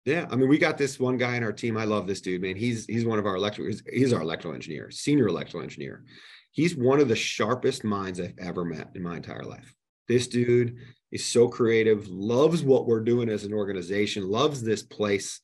[0.04, 1.76] yeah, I mean, we got this one guy in our team.
[1.76, 2.56] I love this dude, man.
[2.56, 3.72] He's he's one of our electrical.
[3.92, 6.04] He's, our electrical engineer, senior electrical engineer.
[6.52, 9.74] He's one of the sharpest minds I've ever met in my entire life.
[10.08, 10.76] This dude
[11.12, 15.40] is so creative, loves what we're doing as an organization, loves this place,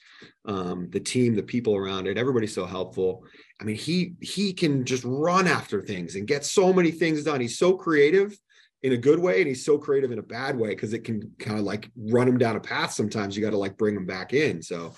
[0.46, 2.18] um, the team, the people around it.
[2.18, 3.24] Everybody's so helpful.
[3.60, 7.40] I mean, he he can just run after things and get so many things done.
[7.40, 8.36] He's so creative
[8.82, 11.32] in a good way and he's so creative in a bad way because it can
[11.38, 13.36] kind of like run him down a path sometimes.
[13.36, 14.62] You got to like bring him back in.
[14.62, 14.94] So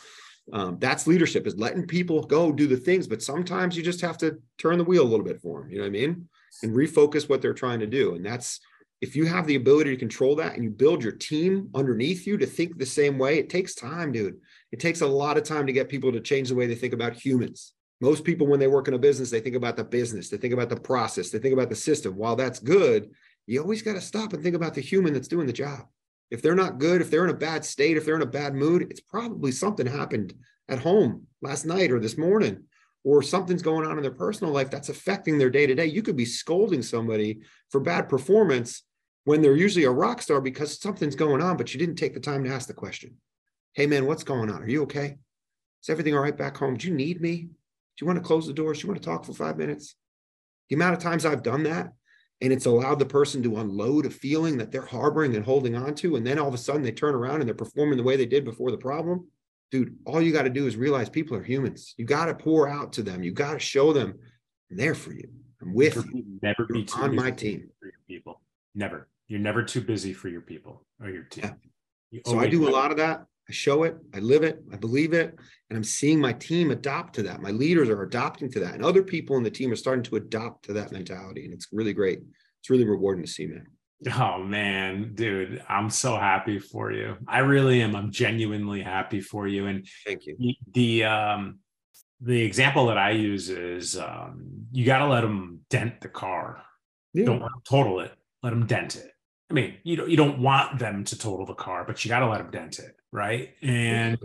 [0.52, 4.16] um, that's leadership is letting people go do the things but sometimes you just have
[4.18, 6.28] to turn the wheel a little bit for them you know what i mean?
[6.62, 8.14] And refocus what they're trying to do.
[8.14, 8.60] And that's
[9.00, 12.36] if you have the ability to control that and you build your team underneath you
[12.38, 14.38] to think the same way it takes time dude.
[14.72, 16.94] It takes a lot of time to get people to change the way they think
[16.94, 17.74] about humans.
[18.00, 20.54] Most people when they work in a business they think about the business they think
[20.54, 22.16] about the process they think about the system.
[22.16, 23.10] While that's good
[23.48, 25.86] you always got to stop and think about the human that's doing the job.
[26.30, 28.54] If they're not good, if they're in a bad state, if they're in a bad
[28.54, 30.34] mood, it's probably something happened
[30.68, 32.64] at home last night or this morning,
[33.04, 35.86] or something's going on in their personal life that's affecting their day to day.
[35.86, 37.40] You could be scolding somebody
[37.70, 38.82] for bad performance
[39.24, 42.20] when they're usually a rock star because something's going on, but you didn't take the
[42.20, 43.16] time to ask the question
[43.72, 44.62] Hey, man, what's going on?
[44.62, 45.16] Are you okay?
[45.82, 46.76] Is everything all right back home?
[46.76, 47.36] Do you need me?
[47.36, 47.48] Do
[48.02, 48.80] you want to close the doors?
[48.80, 49.94] Do you want to talk for five minutes?
[50.68, 51.92] The amount of times I've done that
[52.40, 55.94] and it's allowed the person to unload a feeling that they're harboring and holding on
[55.94, 58.16] to and then all of a sudden they turn around and they're performing the way
[58.16, 59.26] they did before the problem
[59.70, 61.94] dude all you got to do is realize people are humans.
[61.96, 63.22] You got to pour out to them.
[63.22, 64.14] You got to show them
[64.70, 65.28] i'm there for you.
[65.62, 66.24] I'm with never, you.
[66.42, 68.40] never be too on my team for your people.
[68.74, 69.08] Never.
[69.26, 71.54] You're never too busy for your people or your team.
[72.10, 72.20] Yeah.
[72.24, 75.14] so i do a lot of that I show it, I live it, I believe
[75.14, 75.34] it,
[75.70, 77.40] and I'm seeing my team adopt to that.
[77.40, 80.16] My leaders are adopting to that, and other people in the team are starting to
[80.16, 82.20] adopt to that mentality, and it's really great.
[82.60, 83.66] It's really rewarding to see, man.
[84.16, 87.16] Oh man, dude, I'm so happy for you.
[87.26, 87.96] I really am.
[87.96, 89.66] I'm genuinely happy for you.
[89.66, 90.54] And thank you.
[90.72, 91.58] The um
[92.20, 96.62] the example that I use is um you got to let them dent the car.
[97.12, 97.24] Yeah.
[97.24, 98.12] Don't total it.
[98.42, 99.10] Let them dent it.
[99.50, 102.20] I mean, you don't you don't want them to total the car, but you got
[102.20, 103.50] to let them dent it, right?
[103.62, 104.18] And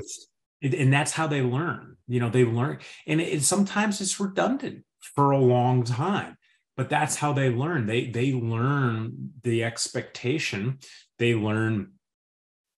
[0.62, 1.98] and that's how they learn.
[2.08, 4.84] You know, they learn, and it, sometimes it's redundant
[5.16, 6.38] for a long time,
[6.76, 7.86] but that's how they learn.
[7.86, 10.80] They they learn the expectation.
[11.20, 11.94] They learn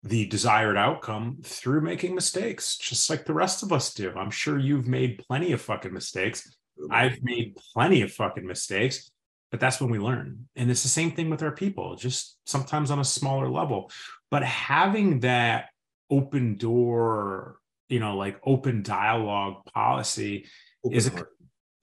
[0.03, 4.13] the desired outcome through making mistakes, just like the rest of us do.
[4.15, 6.55] I'm sure you've made plenty of fucking mistakes.
[6.91, 9.09] I've made plenty of fucking mistakes
[9.51, 10.47] but that's when we learn.
[10.55, 13.91] And it's the same thing with our people just sometimes on a smaller level.
[14.31, 15.69] But having that
[16.09, 17.57] open door
[17.89, 20.45] you know like open dialogue policy
[20.83, 21.25] open is a,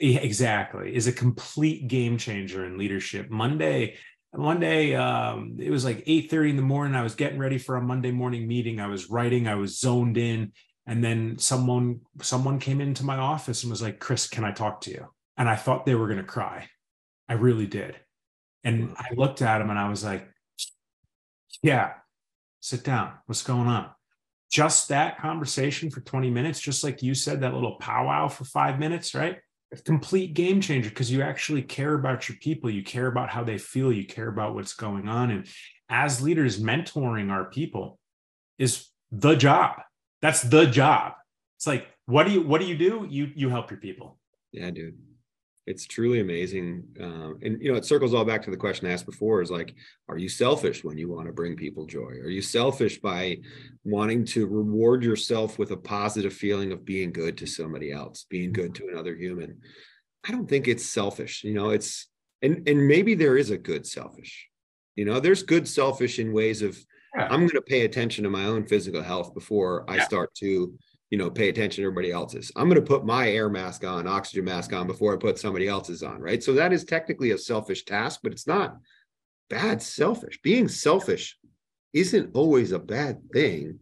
[0.00, 0.94] exactly.
[0.94, 3.30] Is a complete game changer in leadership.
[3.30, 3.96] Monday
[4.32, 6.96] one day um, it was like 8 30 in the morning.
[6.96, 8.80] I was getting ready for a monday morning meeting.
[8.80, 10.52] I was writing i was zoned in.
[10.84, 14.80] And then someone someone came into my office and was like chris can i talk
[14.82, 15.06] to you?
[15.36, 16.68] And i thought they were going to cry
[17.28, 17.96] I really did.
[18.64, 20.28] And I looked at him and I was like,
[21.62, 21.94] yeah,
[22.60, 23.12] sit down.
[23.26, 23.90] What's going on?
[24.50, 28.78] Just that conversation for 20 minutes, just like you said, that little powwow for five
[28.78, 29.38] minutes, right?
[29.72, 32.68] A complete game changer because you actually care about your people.
[32.68, 33.90] You care about how they feel.
[33.90, 35.30] You care about what's going on.
[35.30, 35.46] And
[35.88, 37.98] as leaders, mentoring our people
[38.58, 39.76] is the job.
[40.20, 41.14] That's the job.
[41.56, 43.06] It's like, what do you what do you do?
[43.08, 44.18] You you help your people.
[44.52, 44.98] Yeah, dude
[45.66, 48.92] it's truly amazing um, and you know it circles all back to the question I
[48.92, 49.74] asked before is like
[50.08, 52.10] are you selfish when you want to bring people joy?
[52.22, 53.38] Are you selfish by
[53.84, 58.52] wanting to reward yourself with a positive feeling of being good to somebody else being
[58.52, 59.60] good to another human?
[60.26, 62.08] I don't think it's selfish you know it's
[62.42, 64.48] and and maybe there is a good selfish
[64.96, 66.76] you know there's good selfish in ways of
[67.16, 67.28] yeah.
[67.30, 70.74] i'm going to pay attention to my own physical health before i start to
[71.12, 72.50] you know, pay attention to everybody else's.
[72.56, 75.68] I'm going to put my air mask on, oxygen mask on before I put somebody
[75.68, 76.42] else's on, right?
[76.42, 78.78] So that is technically a selfish task, but it's not
[79.50, 80.40] bad selfish.
[80.42, 81.36] Being selfish
[81.92, 83.78] isn't always a bad thing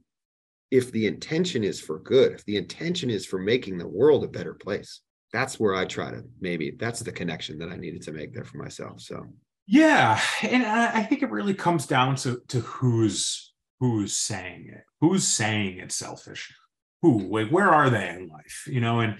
[0.72, 4.28] if the intention is for good, if the intention is for making the world a
[4.28, 5.00] better place.
[5.32, 8.44] That's where I try to maybe that's the connection that I needed to make there
[8.44, 9.02] for myself.
[9.02, 9.24] So
[9.68, 15.24] yeah, and I think it really comes down to to who's who's saying it, who's
[15.24, 16.52] saying it's selfish
[17.02, 19.00] who like where are they in life you know?
[19.00, 19.16] And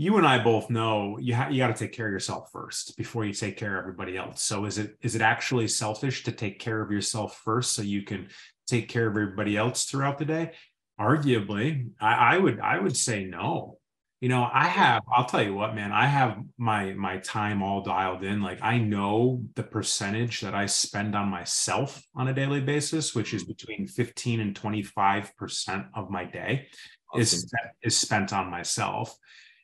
[0.00, 2.96] you and i both know you ha- you got to take care of yourself first
[2.96, 4.42] before you take care of everybody else.
[4.42, 8.00] So is it is it actually selfish to take care of yourself first so you
[8.00, 8.28] can
[8.66, 10.52] take care of everybody else throughout the day?
[10.98, 13.76] Arguably i, I would i would say no.
[14.22, 17.82] You know i have i'll tell you what man i have my my time all
[17.82, 18.40] dialed in.
[18.40, 23.34] Like i know the percentage that i spend on myself on a daily basis which
[23.34, 23.52] is mm-hmm.
[23.52, 26.68] between 15 and 25 percent of my day
[27.12, 27.22] awesome.
[27.22, 27.52] is
[27.82, 29.16] is spent on myself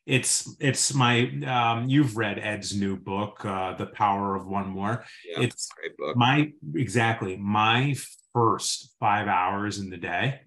[0.07, 5.05] it's it's my um, you've read ed's new book uh, the power of one more
[5.29, 5.69] yeah, it's
[6.15, 7.95] my exactly my
[8.33, 10.41] first five hours in the day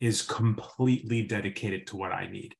[0.00, 2.54] is completely dedicated to what i need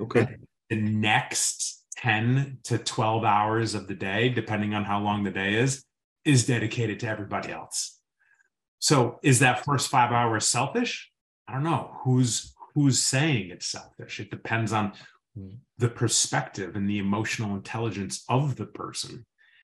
[0.00, 0.36] okay
[0.70, 5.54] the next 10 to 12 hours of the day depending on how long the day
[5.54, 5.84] is
[6.24, 7.98] is dedicated to everybody else.
[8.78, 11.10] So is that first five hours selfish?
[11.46, 11.96] I don't know.
[12.04, 14.20] Who's who's saying it's selfish?
[14.20, 14.92] It depends on
[15.78, 19.24] the perspective and the emotional intelligence of the person.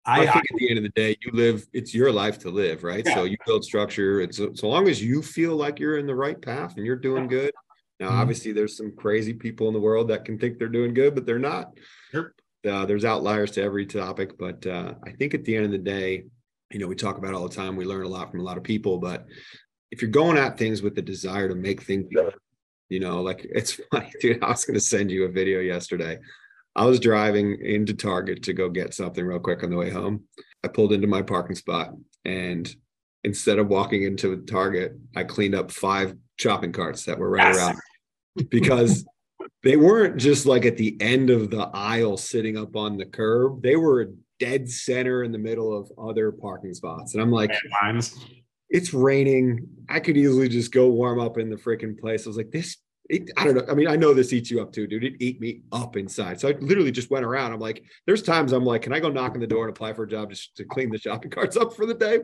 [0.08, 2.52] I, I, think at the end of the day, you live, it's your life to
[2.52, 3.04] live, right?
[3.04, 3.16] Yeah.
[3.16, 4.22] So you build structure.
[4.22, 7.24] It's so long as you feel like you're in the right path and you're doing
[7.24, 7.30] yeah.
[7.30, 7.52] good.
[8.00, 8.20] Now, mm-hmm.
[8.20, 11.26] obviously, there's some crazy people in the world that can think they're doing good, but
[11.26, 11.72] they're not.
[12.12, 12.36] Sure.
[12.68, 14.38] Uh, there's outliers to every topic.
[14.38, 16.26] But uh, I think at the end of the day,
[16.72, 18.58] you know, we talk about all the time, we learn a lot from a lot
[18.58, 19.00] of people.
[19.00, 19.26] But
[19.92, 22.34] if you're going at things with the desire to make things better,
[22.90, 24.44] you know, like it's funny, dude.
[24.44, 26.20] I was going to send you a video yesterday
[26.76, 30.26] I was driving into Target to go get something real quick on the way home.
[30.64, 31.92] I pulled into my parking spot
[32.26, 32.70] and
[33.24, 37.58] instead of walking into Target, I cleaned up five shopping carts that were right yes.
[37.58, 37.80] around
[38.50, 39.06] because
[39.64, 43.62] they weren't just like at the end of the aisle sitting up on the curb.
[43.62, 47.14] They were dead center in the middle of other parking spots.
[47.14, 47.52] And I'm like,
[48.76, 49.68] it's raining.
[49.88, 52.26] I could easily just go warm up in the freaking place.
[52.26, 53.66] I was like, this it, I don't know.
[53.70, 55.04] I mean, I know this eats you up too, dude.
[55.04, 56.40] It ate me up inside.
[56.40, 57.54] So I literally just went around.
[57.54, 59.94] I'm like, there's times I'm like, can I go knock on the door and apply
[59.94, 62.20] for a job just to clean the shopping carts up for the day?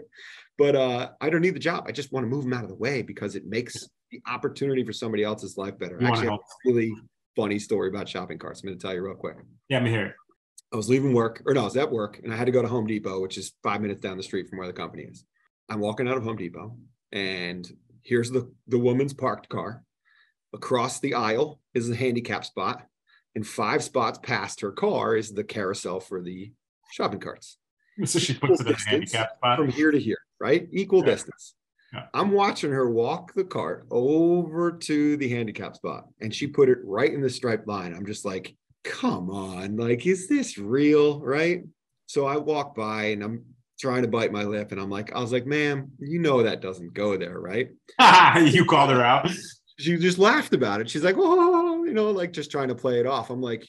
[0.58, 1.86] But uh, I don't need the job.
[1.88, 4.84] I just want to move them out of the way because it makes the opportunity
[4.84, 5.98] for somebody else's life better.
[6.02, 6.94] You Actually, a really
[7.36, 8.62] funny story about shopping carts.
[8.62, 9.38] I'm going to tell you real quick.
[9.70, 10.16] Yeah, I'm here.
[10.74, 12.62] I was leaving work, or no, I was at work, and I had to go
[12.62, 15.26] to Home Depot, which is five minutes down the street from where the company is.
[15.72, 16.76] I'm walking out of Home Depot,
[17.14, 17.66] and
[18.04, 19.84] here's the the woman's parked car
[20.54, 22.86] Across the aisle is the handicap spot,
[23.36, 26.52] and five spots past her car is the carousel for the
[26.92, 27.58] shopping carts.
[28.06, 30.68] So she puts Equal it in a handicap spot from here to here, right?
[30.72, 31.12] Equal yeah.
[31.12, 31.56] distance.
[31.94, 32.06] Yeah.
[32.14, 36.80] I'm watching her walk the cart over to the handicap spot, and she put it
[36.84, 37.94] right in the striped line.
[37.94, 41.20] I'm just like, come on, like, is this real?
[41.20, 41.64] Right.
[42.08, 43.46] So I walk by and I'm
[43.82, 46.62] trying to bite my lip, and I'm like, I was like, ma'am, you know that
[46.62, 47.70] doesn't go there, right?
[48.46, 49.30] you called her out
[49.82, 50.90] she just laughed about it.
[50.90, 53.30] She's like, oh, you know, like just trying to play it off.
[53.30, 53.68] I'm like,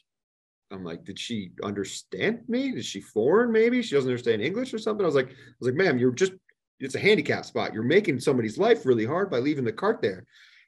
[0.71, 2.69] I'm like, did she understand me?
[2.69, 3.53] Is she foreign?
[3.53, 5.05] Maybe she doesn't understand English or something.
[5.05, 6.33] I was like, I was like, ma'am, you're just
[6.81, 7.73] it's a handicap spot.
[7.73, 10.27] You're making somebody's life really hard by leaving the cart there.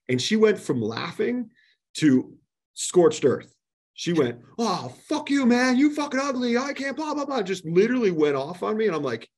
[0.09, 1.51] And she went from laughing
[1.95, 2.37] to
[2.75, 3.53] scorched earth.
[3.95, 5.77] She went, oh, fuck you, man.
[5.77, 6.57] You fucking ugly.
[6.57, 7.43] I can't, blah, blah, blah.
[7.43, 8.87] Just literally went off on me.
[8.87, 9.29] And I'm like,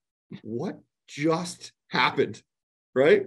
[0.43, 2.43] what just happened?
[2.95, 3.27] Right.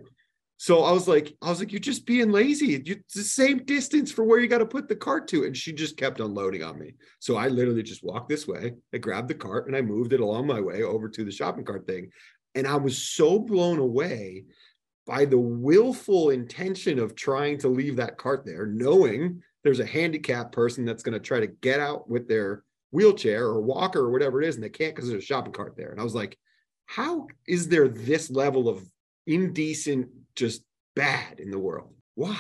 [0.57, 2.75] So I was like, I was like, you're just being lazy.
[2.75, 5.45] It's the same distance for where you got to put the cart to.
[5.45, 6.95] And she just kept unloading on me.
[7.19, 8.73] So I literally just walked this way.
[8.93, 11.63] I grabbed the cart and I moved it along my way over to the shopping
[11.63, 12.09] cart thing.
[12.55, 14.45] And I was so blown away
[15.07, 20.51] by the willful intention of trying to leave that cart there, knowing there's a handicapped
[20.51, 24.41] person that's going to try to get out with their wheelchair or walker or whatever
[24.41, 25.91] it is, and they can't because there's a shopping cart there.
[25.91, 26.37] And I was like,
[26.89, 28.83] how is there this level of
[29.27, 30.63] indecent just
[30.95, 31.93] bad in the world.
[32.15, 32.37] Why?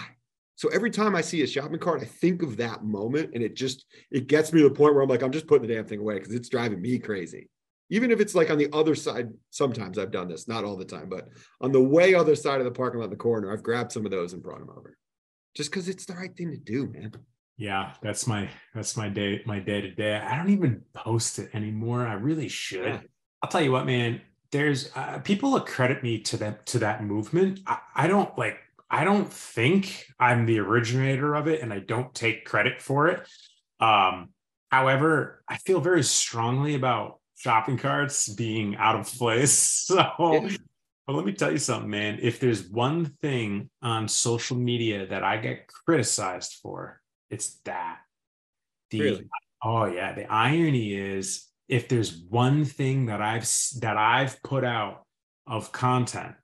[0.55, 3.55] So every time I see a shopping cart, I think of that moment and it
[3.55, 5.85] just it gets me to the point where I'm like, I'm just putting the damn
[5.85, 7.47] thing away because it's driving me crazy.
[7.91, 10.85] Even if it's like on the other side, sometimes I've done this, not all the
[10.85, 11.29] time, but
[11.61, 14.11] on the way other side of the parking lot the corner, I've grabbed some of
[14.11, 14.97] those and brought them over.
[15.55, 17.11] Just because it's the right thing to do, man.
[17.57, 20.15] Yeah, that's my that's my day, my day to day.
[20.15, 22.05] I don't even post it anymore.
[22.05, 22.85] I really should.
[22.85, 23.01] Yeah.
[23.41, 24.21] I'll tell you what, man
[24.51, 27.61] there's uh, people accredit me to that to that movement.
[27.67, 28.57] I, I don't like.
[28.89, 33.27] I don't think I'm the originator of it, and I don't take credit for it.
[33.79, 34.29] Um,
[34.71, 39.89] however, I feel very strongly about shopping carts being out of place.
[39.99, 40.49] So,
[41.07, 42.19] but let me tell you something, man.
[42.21, 47.97] If there's one thing on social media that I get criticized for, it's that.
[48.91, 49.29] The really?
[49.63, 53.47] oh yeah, the irony is if there's one thing that I've
[53.79, 55.05] that I've put out
[55.47, 56.35] of content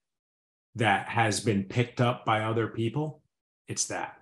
[0.75, 3.21] that has been picked up by other people,
[3.67, 4.15] it's that.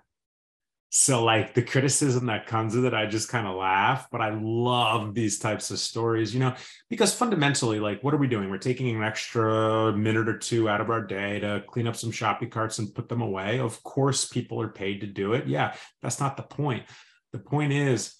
[0.96, 4.30] So like the criticism that comes with it, I just kind of laugh, but I
[4.30, 6.54] love these types of stories, you know,
[6.88, 8.48] because fundamentally, like, what are we doing?
[8.48, 12.12] We're taking an extra minute or two out of our day to clean up some
[12.12, 13.58] shopping carts and put them away.
[13.58, 15.48] Of course, people are paid to do it.
[15.48, 16.84] Yeah, that's not the point.
[17.32, 18.14] The point is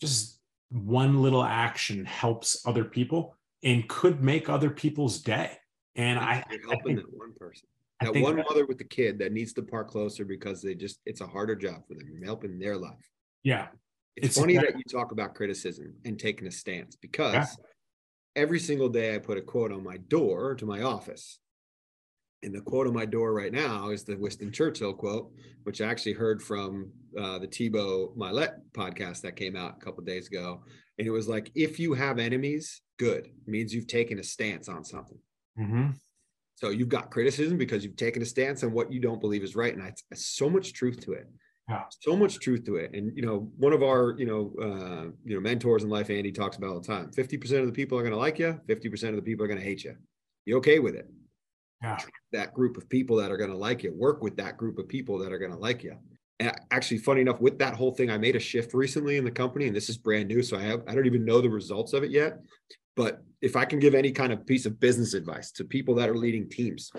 [0.00, 0.37] just
[0.70, 5.52] one little action helps other people and could make other people's day.
[5.96, 7.68] And I You're helping I think, that one person,
[8.00, 11.00] that one that, mother with the kid that needs to park closer because they just
[11.06, 12.08] it's a harder job for them.
[12.12, 13.10] You're helping their life.
[13.42, 13.68] Yeah.
[14.16, 17.44] It's, it's funny that you talk about criticism and taking a stance because yeah.
[18.36, 21.38] every single day I put a quote on my door to my office.
[22.42, 25.32] And the quote on my door right now is the Winston Churchill quote,
[25.64, 30.04] which I actually heard from uh, the Tebow Mylett podcast that came out a couple
[30.04, 30.62] days ago.
[30.98, 33.26] And it was like, if you have enemies, good.
[33.26, 35.18] It means you've taken a stance on something.
[35.58, 35.90] Mm-hmm.
[36.54, 39.56] So you've got criticism because you've taken a stance on what you don't believe is
[39.56, 39.74] right.
[39.74, 41.28] And I, so much truth to it.
[41.68, 41.84] Yeah.
[42.00, 42.94] So much truth to it.
[42.94, 46.32] And, you know, one of our, you know, uh, you know, mentors in life, Andy
[46.32, 48.58] talks about all the time, 50% of the people are going to like you.
[48.68, 49.94] 50% of the people are going to hate you.
[50.46, 51.08] You okay with it?
[51.82, 51.98] Yeah.
[52.32, 54.88] That group of people that are going to like you, work with that group of
[54.88, 55.96] people that are going to like you.
[56.40, 59.30] And actually, funny enough, with that whole thing, I made a shift recently in the
[59.30, 60.42] company, and this is brand new.
[60.42, 62.38] So I have I don't even know the results of it yet.
[62.96, 66.08] But if I can give any kind of piece of business advice to people that
[66.08, 66.90] are leading teams,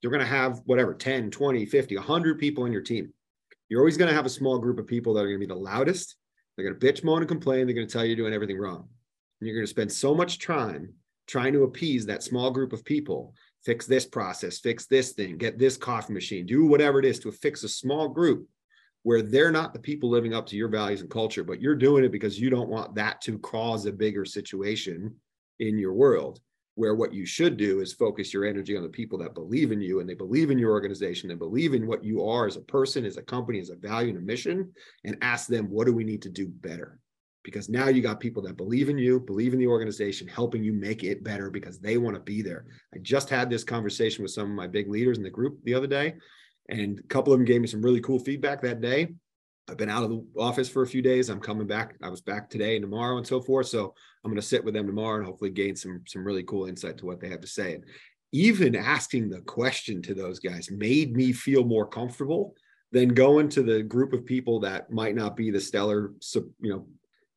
[0.00, 3.12] you're going to have whatever 10, 20, 50, 100 people in your team.
[3.68, 5.52] You're always going to have a small group of people that are going to be
[5.52, 6.16] the loudest.
[6.56, 7.66] They're going to bitch, moan, and complain.
[7.66, 8.88] They're going to tell you you're doing everything wrong.
[9.40, 10.92] And you're going to spend so much time
[11.26, 15.58] trying to appease that small group of people fix this process, fix this thing, get
[15.58, 18.48] this coffee machine, do whatever it is to fix a small group
[19.02, 22.04] where they're not the people living up to your values and culture, but you're doing
[22.04, 25.14] it because you don't want that to cause a bigger situation
[25.58, 26.40] in your world.
[26.74, 29.80] Where what you should do is focus your energy on the people that believe in
[29.80, 32.62] you and they believe in your organization, they believe in what you are as a
[32.62, 34.72] person, as a company, as a value and a mission,
[35.04, 36.98] and ask them, what do we need to do better?
[37.42, 40.72] Because now you got people that believe in you, believe in the organization, helping you
[40.72, 42.66] make it better because they want to be there.
[42.94, 45.74] I just had this conversation with some of my big leaders in the group the
[45.74, 46.14] other day,
[46.68, 49.08] and a couple of them gave me some really cool feedback that day.
[49.68, 51.28] I've been out of the office for a few days.
[51.28, 51.94] I'm coming back.
[52.02, 53.68] I was back today and tomorrow and so forth.
[53.68, 56.66] So I'm going to sit with them tomorrow and hopefully gain some some really cool
[56.66, 57.74] insight to what they have to say.
[57.74, 57.84] And
[58.32, 62.54] even asking the question to those guys made me feel more comfortable
[62.92, 66.86] than going to the group of people that might not be the stellar, you know,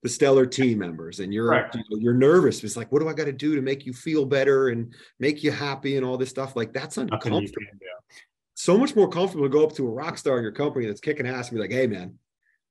[0.04, 2.64] the stellar team members and you're you know, you're nervous.
[2.64, 5.44] It's like what do i got to do to make you feel better and make
[5.44, 6.56] you happy and all this stuff?
[6.56, 7.48] Like that's uncomfortable.
[8.54, 11.00] so much more comfortable to go up to a rock star in your company that's
[11.00, 12.14] kicking ass and be like hey man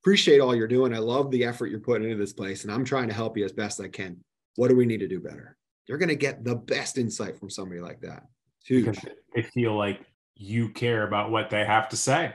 [0.03, 0.95] appreciate all you're doing.
[0.95, 3.45] I love the effort you're putting into this place and i'm trying to help you
[3.45, 4.19] as best i can.
[4.57, 5.57] What do we need to do better?
[5.89, 8.25] You're going to get the best insight from somebody like that.
[8.65, 9.01] Huge.
[9.35, 10.01] they feel like
[10.37, 12.33] you care about what they have to say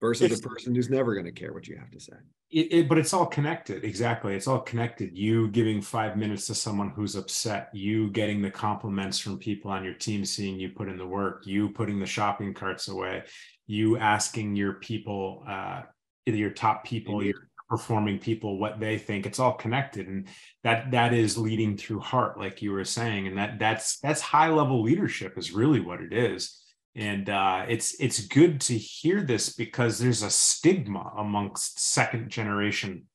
[0.00, 2.14] versus it's, a person who's never going to care what you have to say.
[2.50, 4.34] It, it, but it's all connected exactly.
[4.34, 5.16] It's all connected.
[5.16, 9.84] You giving five minutes to someone who's upset you getting the compliments from people on
[9.84, 13.22] your team seeing you put in the work you putting the shopping carts away
[13.66, 15.82] you asking your people uh,
[16.26, 17.28] either your top people mm-hmm.
[17.28, 19.24] your performing people what they think.
[19.24, 20.26] It's all connected and
[20.64, 24.50] that that is leading through heart like you were saying and that that's that's high
[24.50, 26.60] level leadership is really what it is
[26.96, 33.06] and uh, it's it's good to hear this because there's a stigma amongst second generation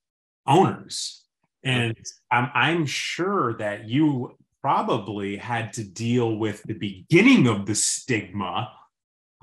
[0.47, 1.23] owners.
[1.63, 1.97] And
[2.31, 8.71] I'm, I'm sure that you probably had to deal with the beginning of the stigma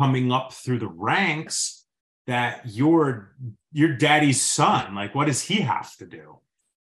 [0.00, 1.84] coming up through the ranks
[2.26, 3.34] that your
[3.72, 6.38] your daddy's son like what does he have to do?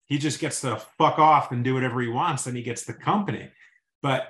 [0.06, 2.93] He just gets to fuck off and do whatever he wants then he gets the
[2.93, 3.50] company.
[4.02, 4.28] But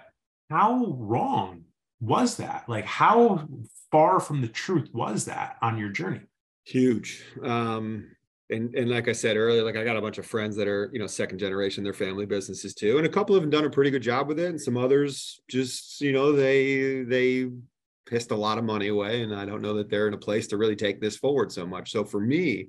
[0.49, 1.65] how wrong
[2.01, 2.65] was that?
[2.67, 3.47] Like, how
[3.91, 6.21] far from the truth was that on your journey?
[6.65, 7.23] Huge.
[7.43, 8.05] Um,
[8.49, 10.89] and and like I said earlier, like I got a bunch of friends that are
[10.91, 13.69] you know second generation, their family businesses too, and a couple of them done a
[13.69, 17.49] pretty good job with it, and some others just you know they they
[18.07, 20.47] pissed a lot of money away, and I don't know that they're in a place
[20.47, 21.91] to really take this forward so much.
[21.91, 22.67] So for me,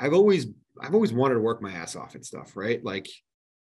[0.00, 0.46] I've always
[0.80, 2.84] I've always wanted to work my ass off and stuff, right?
[2.84, 3.08] Like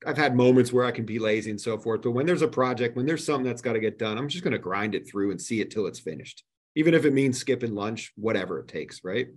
[0.05, 2.47] I've had moments where I can be lazy and so forth, but when there's a
[2.47, 5.07] project, when there's something that's got to get done, I'm just going to grind it
[5.07, 6.43] through and see it till it's finished,
[6.75, 9.27] even if it means skipping lunch, whatever it takes, right?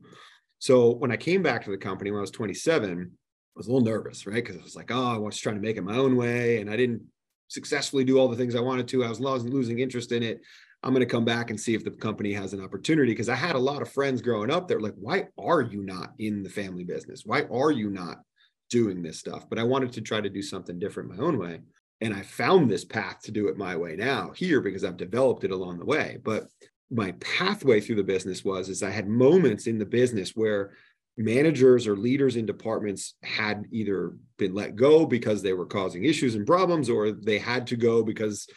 [0.61, 3.73] So when I came back to the company when I was 27, I was a
[3.73, 4.37] little nervous, right?
[4.37, 6.71] Because I was like, oh, I was trying to make it my own way, and
[6.71, 7.03] I didn't
[7.49, 9.05] successfully do all the things I wanted to.
[9.05, 10.41] I was losing interest in it.
[10.85, 13.35] I'm going to come back and see if the company has an opportunity because I
[13.35, 16.43] had a lot of friends growing up that were like, why are you not in
[16.43, 17.23] the family business?
[17.25, 18.19] Why are you not
[18.73, 21.61] doing this stuff, but I wanted to try to do something different my own way.
[22.01, 25.45] And I found this path to do it my way now here because I've developed
[25.45, 26.19] it along the way.
[26.25, 26.49] But
[26.91, 30.73] my pathway through the business was is I had moments in the business where
[31.17, 36.35] managers or leaders in departments had either been let go because they were causing issues
[36.35, 38.49] and problems or they had to go because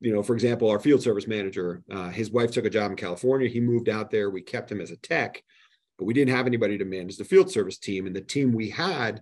[0.00, 2.96] you know for example our field service manager uh, his wife took a job in
[2.96, 5.42] california he moved out there we kept him as a tech
[5.98, 8.70] but we didn't have anybody to manage the field service team and the team we
[8.70, 9.20] had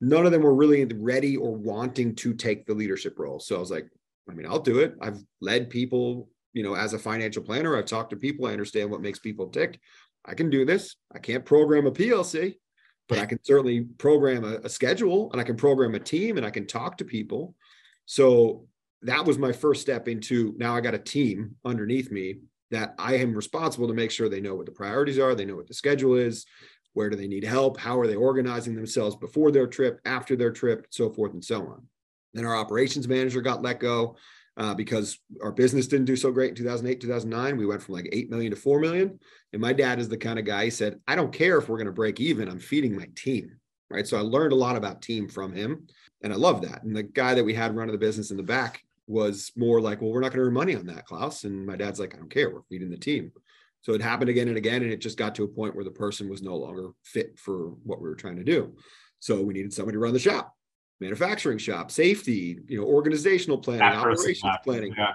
[0.00, 3.38] none of them were really ready or wanting to take the leadership role.
[3.38, 3.88] So I was like,
[4.28, 4.94] I mean, I'll do it.
[5.00, 7.76] I've led people, you know, as a financial planner.
[7.76, 8.46] I've talked to people.
[8.46, 9.78] I understand what makes people tick.
[10.24, 10.96] I can do this.
[11.14, 12.54] I can't program a PLC,
[13.08, 16.46] but I can certainly program a, a schedule and I can program a team and
[16.46, 17.54] I can talk to people.
[18.06, 18.66] So
[19.02, 22.36] that was my first step into now I got a team underneath me
[22.70, 25.56] that I am responsible to make sure they know what the priorities are, they know
[25.56, 26.46] what the schedule is,
[26.94, 30.50] where do they need help, how are they organizing themselves before their trip, after their
[30.50, 31.86] trip, so forth and so on.
[32.34, 34.16] Then our operations manager got let go
[34.56, 37.56] uh, because our business didn't do so great in 2008, 2009.
[37.56, 39.18] We went from like 8 million to 4 million.
[39.52, 41.78] And my dad is the kind of guy, he said, I don't care if we're
[41.78, 43.56] going to break even, I'm feeding my team.
[43.88, 44.06] Right.
[44.06, 45.88] So I learned a lot about team from him.
[46.22, 46.84] And I love that.
[46.84, 50.00] And the guy that we had running the business in the back was more like,
[50.00, 51.42] well, we're not going to earn money on that, Klaus.
[51.42, 52.50] And my dad's like, I don't care.
[52.50, 53.32] We're feeding the team.
[53.82, 54.82] So it happened again and again.
[54.82, 57.70] And it just got to a point where the person was no longer fit for
[57.84, 58.76] what we were trying to do.
[59.20, 60.54] So we needed somebody to run the shop,
[61.00, 64.94] manufacturing shop, safety, you know, organizational planning, operations planning.
[64.96, 65.14] Yeah.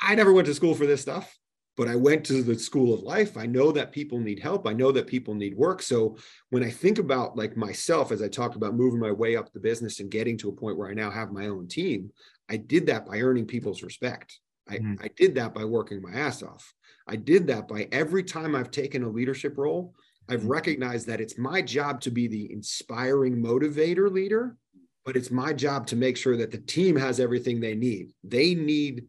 [0.00, 1.36] I never went to school for this stuff,
[1.76, 3.36] but I went to the school of life.
[3.36, 4.66] I know that people need help.
[4.66, 5.82] I know that people need work.
[5.82, 6.16] So
[6.50, 9.60] when I think about like myself, as I talked about moving my way up the
[9.60, 12.10] business and getting to a point where I now have my own team,
[12.48, 14.38] I did that by earning people's respect.
[14.68, 15.02] I, mm.
[15.02, 16.74] I did that by working my ass off.
[17.06, 19.94] I did that by every time I've taken a leadership role,
[20.28, 20.48] I've mm.
[20.50, 24.56] recognized that it's my job to be the inspiring motivator leader,
[25.04, 28.12] but it's my job to make sure that the team has everything they need.
[28.22, 29.04] They need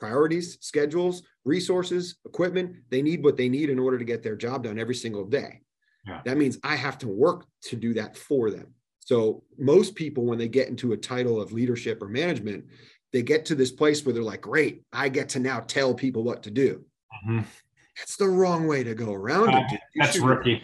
[0.00, 2.76] priorities, schedules, resources, equipment.
[2.88, 5.60] They need what they need in order to get their job done every single day.
[6.06, 6.22] Yeah.
[6.24, 8.74] That means I have to work to do that for them.
[9.00, 12.64] So most people, when they get into a title of leadership or management,
[13.12, 16.22] they get to this place where they're like, great, I get to now tell people
[16.22, 16.84] what to do.
[17.12, 17.40] Mm-hmm.
[17.98, 19.80] That's the wrong way to go around uh, it.
[19.96, 20.62] That's should, rookie.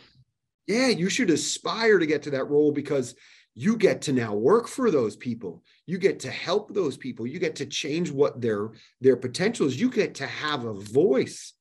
[0.67, 3.15] Yeah, you should aspire to get to that role because
[3.55, 5.63] you get to now work for those people.
[5.87, 7.27] You get to help those people.
[7.27, 8.71] You get to change what their
[9.01, 9.81] their potential is.
[9.81, 11.55] You get to have a voice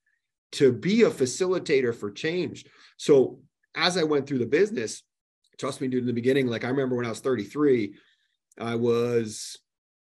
[0.53, 2.65] to be a facilitator for change.
[2.97, 3.39] So
[3.75, 5.03] as I went through the business,
[5.57, 7.95] trust me, dude, in the beginning, like I remember when I was 33,
[8.59, 9.57] I was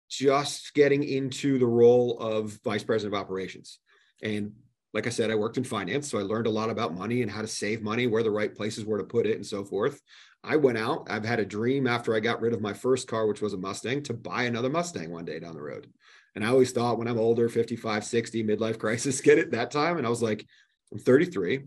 [0.10, 3.80] just getting into the role of vice president of operations.
[4.22, 4.54] And
[4.94, 7.32] like I said, I worked in finance, so I learned a lot about money and
[7.32, 10.02] how to save money, where the right places were to put it, and so forth.
[10.44, 11.08] I went out.
[11.10, 13.58] I've had a dream after I got rid of my first car, which was a
[13.58, 15.88] Mustang, to buy another Mustang one day down the road.
[16.36, 19.98] And I always thought when I'm older, 55, 60, midlife crisis, get it that time.
[19.98, 20.46] And I was like,
[20.92, 21.62] I'm 33.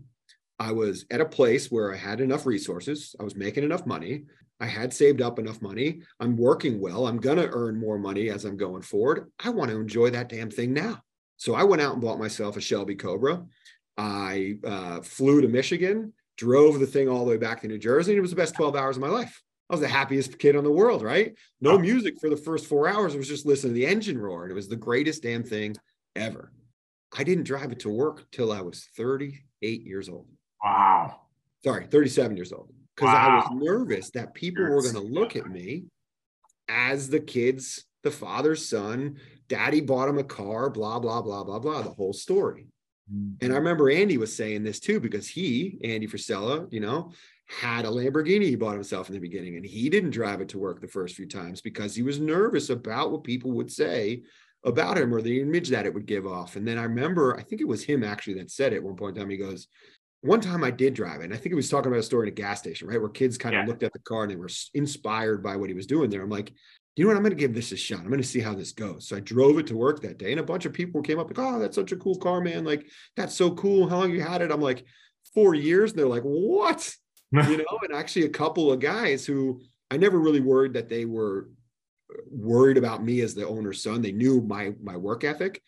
[0.59, 3.15] I was at a place where I had enough resources.
[3.19, 4.23] I was making enough money.
[4.59, 6.01] I had saved up enough money.
[6.19, 7.07] I'm working well.
[7.07, 9.31] I'm going to earn more money as I'm going forward.
[9.43, 11.01] I want to enjoy that damn thing now.
[11.37, 13.43] So I went out and bought myself a Shelby Cobra.
[13.97, 18.11] I uh, flew to Michigan, drove the thing all the way back to New Jersey.
[18.11, 19.41] And it was the best 12 hours of my life.
[19.69, 21.33] I was the happiest kid in the world, right?
[21.59, 23.15] No music for the first four hours.
[23.15, 24.43] It was just listening to the engine roar.
[24.43, 25.75] And it was the greatest damn thing
[26.15, 26.51] ever.
[27.17, 30.27] I didn't drive it to work till I was 38 years old.
[30.63, 31.21] Wow.
[31.63, 32.71] Sorry, 37 years old.
[32.95, 33.27] Because wow.
[33.27, 35.85] I was nervous that people were going to look at me
[36.67, 39.17] as the kids, the father's son,
[39.47, 42.67] daddy bought him a car, blah, blah, blah, blah, blah, the whole story.
[43.13, 43.45] Mm-hmm.
[43.45, 47.11] And I remember Andy was saying this too, because he, Andy Frisella, you know,
[47.47, 50.57] had a Lamborghini he bought himself in the beginning, and he didn't drive it to
[50.57, 54.23] work the first few times because he was nervous about what people would say
[54.63, 56.55] about him or the image that it would give off.
[56.55, 59.15] And then I remember, I think it was him actually that said it one point
[59.15, 59.29] in time.
[59.29, 59.67] He goes,
[60.21, 61.25] one time I did drive it.
[61.25, 62.99] And I think he was talking about a story in a gas station, right?
[62.99, 65.75] Where kids kind of looked at the car and they were inspired by what he
[65.75, 66.23] was doing there.
[66.23, 66.51] I'm like,
[66.95, 67.17] you know what?
[67.17, 67.99] I'm going to give this a shot.
[67.99, 69.07] I'm going to see how this goes.
[69.07, 71.27] So I drove it to work that day, and a bunch of people came up
[71.27, 72.63] like, "Oh, that's such a cool car, man!
[72.63, 72.87] Like,
[73.17, 73.89] that's so cool.
[73.89, 74.85] How long you had it?" I'm like,
[75.33, 75.91] four years.
[75.91, 76.95] And they're like, "What?"
[77.31, 77.79] you know.
[77.83, 81.49] And actually, a couple of guys who I never really worried that they were
[82.29, 84.01] worried about me as the owner's son.
[84.01, 85.61] They knew my my work ethic.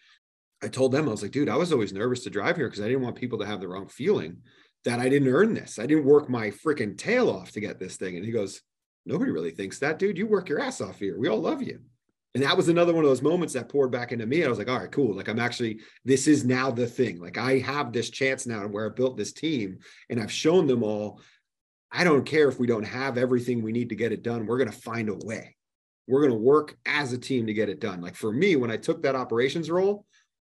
[0.64, 2.82] I told them I was like, "Dude, I was always nervous to drive here because
[2.82, 4.38] I didn't want people to have the wrong feeling
[4.86, 5.78] that I didn't earn this.
[5.78, 8.62] I didn't work my freaking tail off to get this thing." And he goes
[9.08, 10.18] nobody really thinks that, dude.
[10.18, 11.18] You work your ass off here.
[11.18, 11.80] We all love you.
[12.36, 14.38] And that was another one of those moments that poured back into me.
[14.38, 15.16] And I was like, all right, cool.
[15.16, 17.20] Like, I'm actually, this is now the thing.
[17.20, 19.80] Like, I have this chance now where I built this team
[20.10, 21.22] and I've shown them all.
[21.92, 24.46] I don't care if we don't have everything we need to get it done.
[24.46, 25.56] We're going to find a way.
[26.08, 28.02] We're going to work as a team to get it done.
[28.02, 30.06] Like, for me, when I took that operations role,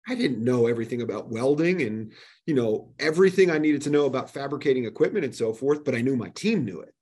[0.09, 2.11] I didn't know everything about welding and,
[2.45, 6.01] you know, everything I needed to know about fabricating equipment and so forth, but I
[6.01, 6.93] knew my team knew it.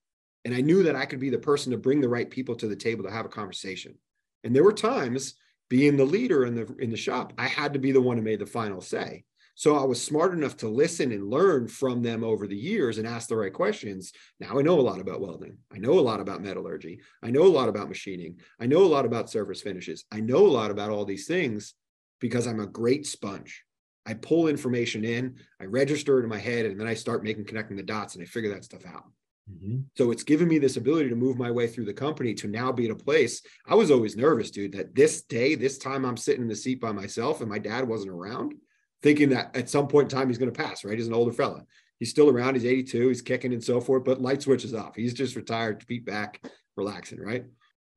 [0.45, 2.67] And I knew that I could be the person to bring the right people to
[2.67, 3.95] the table to have a conversation.
[4.43, 5.34] And there were times
[5.69, 8.23] being the leader in the in the shop, I had to be the one who
[8.23, 9.26] made the final say.
[9.57, 13.07] So I was smart enough to listen and learn from them over the years and
[13.07, 14.11] ask the right questions.
[14.39, 15.57] Now I know a lot about welding.
[15.73, 16.99] I know a lot about metallurgy.
[17.23, 18.39] I know a lot about machining.
[18.59, 20.03] I know a lot about surface finishes.
[20.11, 21.73] I know a lot about all these things
[22.19, 23.63] because I'm a great sponge.
[24.05, 27.45] I pull information in, I register it in my head, and then I start making
[27.45, 29.05] connecting the dots and I figure that stuff out.
[29.51, 29.81] Mm-hmm.
[29.95, 32.72] So it's given me this ability to move my way through the company to now
[32.72, 33.41] be at a place.
[33.67, 36.81] I was always nervous, dude, that this day, this time I'm sitting in the seat
[36.81, 38.55] by myself and my dad wasn't around.
[39.03, 40.97] thinking that at some point in time he's going to pass, right?
[40.97, 41.63] He's an older fella.
[41.99, 42.55] He's still around.
[42.55, 43.07] He's 82.
[43.07, 44.95] He's kicking and so forth, but light switches off.
[44.95, 46.41] He's just retired, feet back,
[46.76, 47.45] relaxing, right?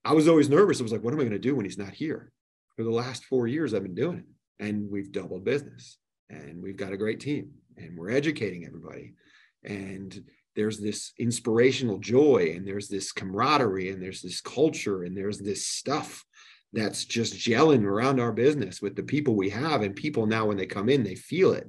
[0.04, 0.80] I was always nervous.
[0.80, 2.30] I was like, what am I going to do when he's not here?
[2.76, 4.26] For the last four years, I've been doing it
[4.58, 5.98] and we've doubled business
[6.30, 9.14] and we've got a great team and we're educating everybody.
[9.64, 10.20] And
[10.58, 15.64] there's this inspirational joy and there's this camaraderie and there's this culture and there's this
[15.64, 16.24] stuff
[16.72, 19.82] that's just gelling around our business with the people we have.
[19.82, 21.68] And people now when they come in they feel it.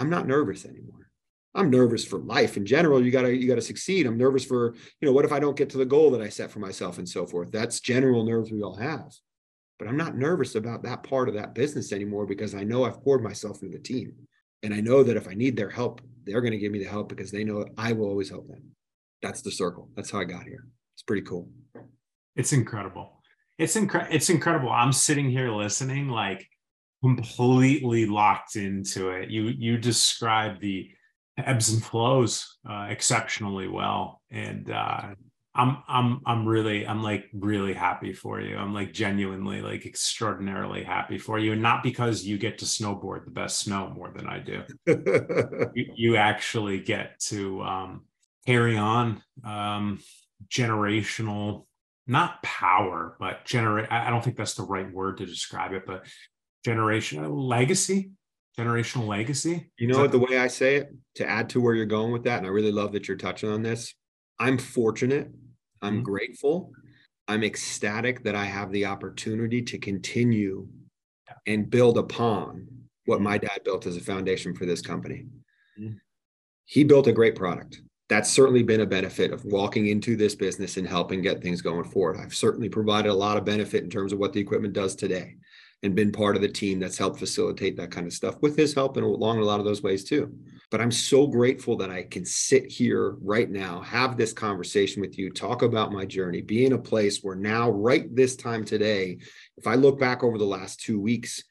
[0.00, 1.12] I'm not nervous anymore.
[1.54, 3.04] I'm nervous for life in general.
[3.04, 4.04] You got to you got to succeed.
[4.04, 6.28] I'm nervous for you know what if i don't get to the goal that i
[6.28, 7.52] set for myself and so forth?
[7.52, 9.12] That's general nerves we all have.
[9.78, 13.00] But i'm not nervous about that part of that business anymore because i know i've
[13.04, 14.12] poured myself into the team.
[14.64, 16.90] And i know that if i need their help they're going to give me the
[16.90, 18.62] help because they know I will always help them.
[19.22, 19.90] That's the circle.
[19.96, 20.66] That's how I got here.
[20.94, 21.48] It's pretty cool.
[22.36, 23.20] It's incredible.
[23.58, 24.14] It's incredible.
[24.14, 24.70] It's incredible.
[24.70, 26.46] I'm sitting here listening, like
[27.02, 29.30] completely locked into it.
[29.30, 30.90] You you describe the
[31.36, 35.10] ebbs and flows uh, exceptionally well, and uh,
[35.58, 38.56] I'm I'm I'm really I'm like really happy for you.
[38.56, 43.24] I'm like genuinely like extraordinarily happy for you, and not because you get to snowboard
[43.24, 44.62] the best snow more than I do.
[45.74, 48.04] you, you, actually get to um,
[48.46, 49.98] carry on um,
[50.48, 51.66] generational,
[52.06, 53.90] not power, but generate.
[53.90, 56.06] I don't think that's the right word to describe it, but
[56.64, 58.12] generational legacy.
[58.56, 59.72] Generational legacy.
[59.76, 62.22] You know what the way I say it to add to where you're going with
[62.24, 63.92] that, and I really love that you're touching on this.
[64.38, 65.32] I'm fortunate
[65.82, 66.02] I'm mm-hmm.
[66.02, 66.72] grateful.
[67.26, 70.66] I'm ecstatic that I have the opportunity to continue
[71.46, 72.66] and build upon
[73.06, 75.26] what my dad built as a foundation for this company.
[75.78, 75.94] Mm-hmm.
[76.64, 77.82] He built a great product.
[78.08, 81.84] That's certainly been a benefit of walking into this business and helping get things going
[81.84, 82.18] forward.
[82.18, 85.36] I've certainly provided a lot of benefit in terms of what the equipment does today
[85.82, 88.74] and been part of the team that's helped facilitate that kind of stuff with his
[88.74, 90.32] help and along a lot of those ways too.
[90.70, 95.16] But I'm so grateful that I can sit here right now, have this conversation with
[95.16, 99.18] you, talk about my journey, be in a place where now, right this time today,
[99.56, 101.42] if I look back over the last two weeks,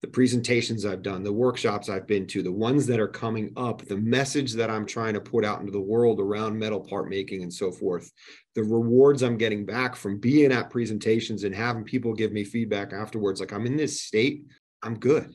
[0.00, 3.84] the presentations I've done, the workshops I've been to, the ones that are coming up,
[3.84, 7.42] the message that I'm trying to put out into the world around metal part making
[7.42, 8.12] and so forth,
[8.54, 12.92] the rewards I'm getting back from being at presentations and having people give me feedback
[12.92, 13.40] afterwards.
[13.40, 14.44] Like I'm in this state,
[14.84, 15.32] I'm good.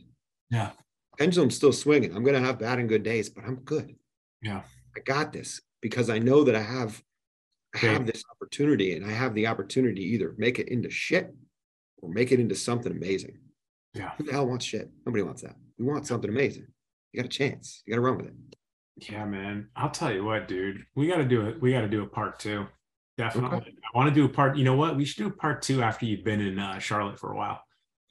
[0.49, 0.69] Yeah.
[1.19, 2.15] Pendulum's still swinging.
[2.15, 3.93] I'm going to have bad and good days, but I'm good.
[4.41, 4.61] Yeah.
[4.95, 7.03] I got this because I know that I have,
[7.75, 11.33] I have this opportunity and I have the opportunity to either make it into shit
[12.01, 13.39] or make it into something amazing.
[13.93, 14.11] Yeah.
[14.17, 14.89] Who the hell wants shit?
[15.05, 15.55] Nobody wants that.
[15.77, 16.67] We want something amazing.
[17.11, 17.83] You got a chance.
[17.85, 18.33] You got to run with it.
[19.09, 19.69] Yeah, man.
[19.75, 20.85] I'll tell you what, dude.
[20.95, 21.61] We got to do it.
[21.61, 22.65] We got to do a part two.
[23.17, 23.57] Definitely.
[23.57, 23.71] Okay.
[23.71, 24.57] I want to do a part.
[24.57, 24.95] You know what?
[24.95, 27.61] We should do a part two after you've been in uh, Charlotte for a while.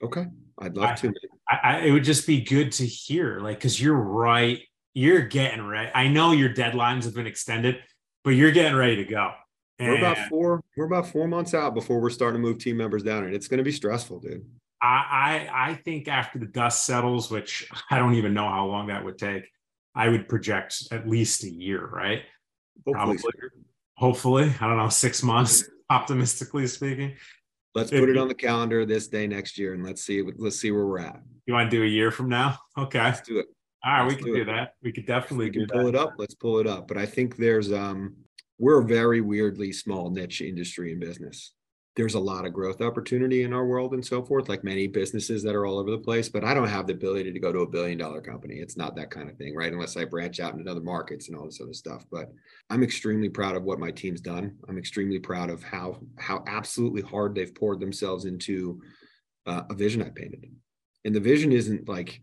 [0.01, 0.25] Okay.
[0.59, 1.13] I'd love I, to.
[1.49, 4.61] I, I, it would just be good to hear, like, because you're right.
[4.93, 5.89] You're getting ready.
[5.93, 7.79] I know your deadlines have been extended,
[8.23, 9.31] but you're getting ready to go.
[9.79, 10.63] And we're about four.
[10.77, 13.47] We're about four months out before we're starting to move team members down, and it's
[13.47, 14.45] going to be stressful, dude.
[14.83, 18.87] I, I I think after the dust settles, which I don't even know how long
[18.87, 19.49] that would take,
[19.95, 22.23] I would project at least a year, right?
[22.85, 23.49] Hopefully, Probably.
[23.95, 27.15] Hopefully, I don't know, six months, optimistically speaking.
[27.75, 30.21] Let's put it on the calendar this day next year, and let's see.
[30.37, 31.21] Let's see where we're at.
[31.45, 32.59] You want to do a year from now?
[32.77, 33.47] Okay, let's do it.
[33.85, 34.73] All right, let's we can do, do that.
[34.83, 35.89] We could definitely we can pull that.
[35.89, 36.13] it up.
[36.17, 36.87] Let's pull it up.
[36.87, 38.15] But I think there's um,
[38.59, 41.53] we're a very weirdly small niche industry and business
[41.95, 45.43] there's a lot of growth opportunity in our world and so forth, like many businesses
[45.43, 46.27] that are all over the place.
[46.27, 48.55] But I don't have the ability to go to a billion dollar company.
[48.55, 49.71] It's not that kind of thing, right?
[49.71, 52.05] Unless I branch out into other markets and all this other stuff.
[52.11, 52.31] But
[52.71, 54.55] I'm extremely proud of what my team's done.
[54.67, 58.81] I'm extremely proud of how how absolutely hard they've poured themselves into
[59.45, 60.51] uh, a vision I painted.
[61.05, 62.19] And the vision isn't like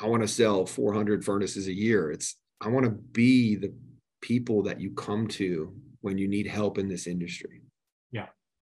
[0.00, 2.10] I want to sell 400 furnaces a year.
[2.10, 3.74] It's I want to be the
[4.22, 7.61] people that you come to when you need help in this industry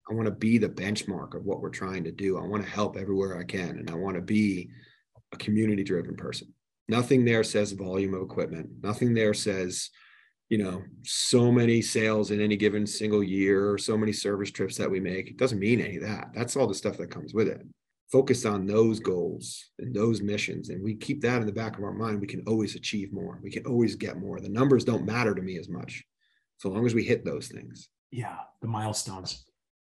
[0.08, 2.38] I want to be the benchmark of what we're trying to do.
[2.38, 3.70] I want to help everywhere I can.
[3.78, 4.70] And I want to be
[5.32, 6.52] a community driven person.
[6.88, 8.68] Nothing there says volume of equipment.
[8.82, 9.90] Nothing there says,
[10.48, 14.76] you know, so many sales in any given single year or so many service trips
[14.76, 15.28] that we make.
[15.28, 16.28] It doesn't mean any of that.
[16.32, 17.66] That's all the stuff that comes with it.
[18.12, 20.68] Focus on those goals and those missions.
[20.68, 22.20] And we keep that in the back of our mind.
[22.20, 23.40] We can always achieve more.
[23.42, 24.38] We can always get more.
[24.38, 26.04] The numbers don't matter to me as much
[26.58, 27.88] so long as we hit those things.
[28.12, 29.44] Yeah, the milestones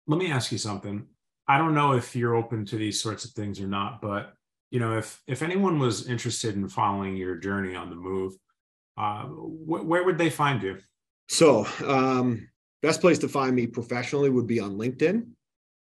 [0.07, 1.05] let me ask you something.
[1.47, 4.34] I don't know if you're open to these sorts of things or not, but
[4.71, 8.34] you know, if if anyone was interested in following your journey on the move,
[8.97, 10.79] uh, wh- where would they find you?
[11.29, 12.49] So, um,
[12.81, 15.27] best place to find me professionally would be on LinkedIn,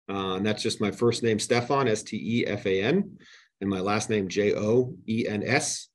[0.10, 3.18] uh, and that's just my first name, Stefan, S T E F A N.
[3.62, 5.90] and my last name J O E N S.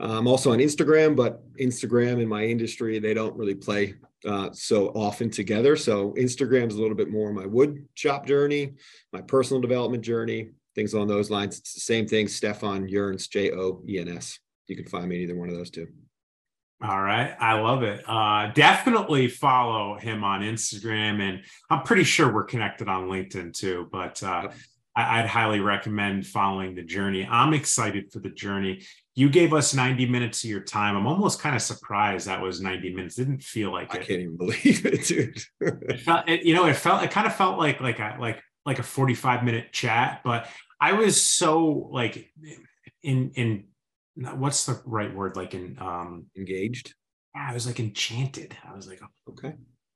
[0.00, 3.94] I'm also on Instagram, but Instagram in my industry they don't really play
[4.26, 5.76] uh, so often together.
[5.76, 8.74] So Instagram is a little bit more my wood shop journey,
[9.12, 11.58] my personal development journey, things along those lines.
[11.58, 12.28] It's the same thing.
[12.28, 14.38] Stefan Joens, J O E N S.
[14.66, 15.88] You can find me in either one of those two.
[16.80, 17.34] All right.
[17.40, 18.04] I love it.
[18.08, 21.20] Uh, definitely follow him on Instagram.
[21.20, 23.88] And I'm pretty sure we're connected on LinkedIn too.
[23.90, 24.48] But uh,
[24.94, 27.26] I, would highly recommend following the journey.
[27.28, 28.84] I'm excited for the journey.
[29.18, 30.96] You gave us 90 minutes of your time.
[30.96, 33.16] I'm almost kind of surprised that was 90 minutes.
[33.16, 34.06] Didn't feel like I it.
[34.06, 35.42] can't even believe it, dude.
[35.60, 38.40] it felt, it, you know, it felt, it kind of felt like, like a, like,
[38.64, 40.46] like a 45 minute chat, but
[40.80, 42.30] I was so like
[43.02, 43.64] in, in,
[44.14, 45.34] what's the right word?
[45.34, 46.94] Like in, um, engaged.
[47.34, 48.56] I was like enchanted.
[48.64, 49.00] I was like,
[49.30, 49.54] okay,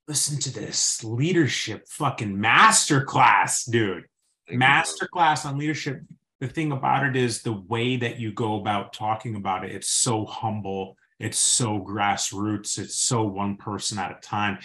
[0.09, 4.03] listen to this leadership fucking masterclass, dude.
[4.51, 6.01] Masterclass on leadership
[6.43, 9.89] the thing about it is the way that you go about talking about it it's
[9.89, 14.59] so humble it's so grassroots it's so one person at a time.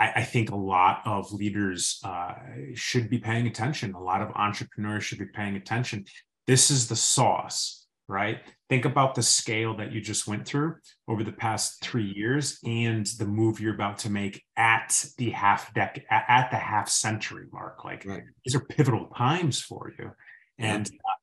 [0.00, 2.32] I, I think a lot of leaders uh,
[2.74, 3.92] should be paying attention.
[3.92, 6.06] A lot of entrepreneurs should be paying attention.
[6.46, 8.40] This is the sauce right?
[8.68, 10.76] Think about the scale that you just went through
[11.08, 15.72] over the past three years and the move you're about to make at the half
[15.74, 17.84] decade at the half century mark.
[17.84, 18.22] Like right.
[18.44, 20.10] these are pivotal times for you
[20.58, 21.14] and uh,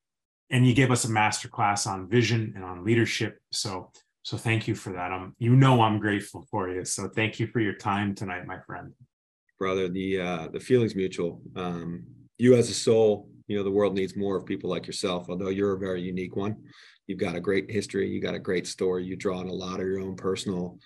[0.50, 3.38] and you gave us a master class on vision and on leadership.
[3.50, 3.90] So
[4.22, 5.10] so thank you for that.
[5.12, 6.84] Um you know i'm grateful for you.
[6.84, 8.92] So thank you for your time tonight my friend.
[9.58, 11.42] Brother the uh the feelings mutual.
[11.56, 12.04] Um
[12.38, 15.48] you as a soul you know the world needs more of people like yourself although
[15.48, 16.56] you're a very unique one.
[17.08, 18.08] You've got a great history.
[18.08, 19.04] You got a great story.
[19.04, 20.78] You draw on a lot of your own personal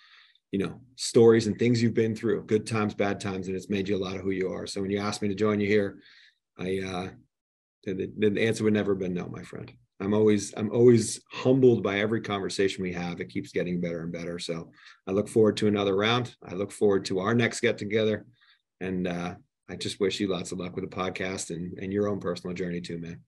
[0.53, 3.89] you know stories and things you've been through good times bad times and it's made
[3.89, 4.67] you a lot of who you are.
[4.67, 5.99] So when you asked me to join you here
[6.59, 7.09] i uh
[7.95, 9.73] the, the answer would never have been no, my friend.
[10.01, 13.21] I'm always I'm always humbled by every conversation we have.
[13.21, 14.39] It keeps getting better and better.
[14.39, 14.71] So
[15.07, 16.35] I look forward to another round.
[16.47, 18.27] I look forward to our next get together,
[18.81, 19.35] and uh,
[19.71, 22.55] I just wish you lots of luck with the podcast and and your own personal
[22.55, 23.21] journey too, man.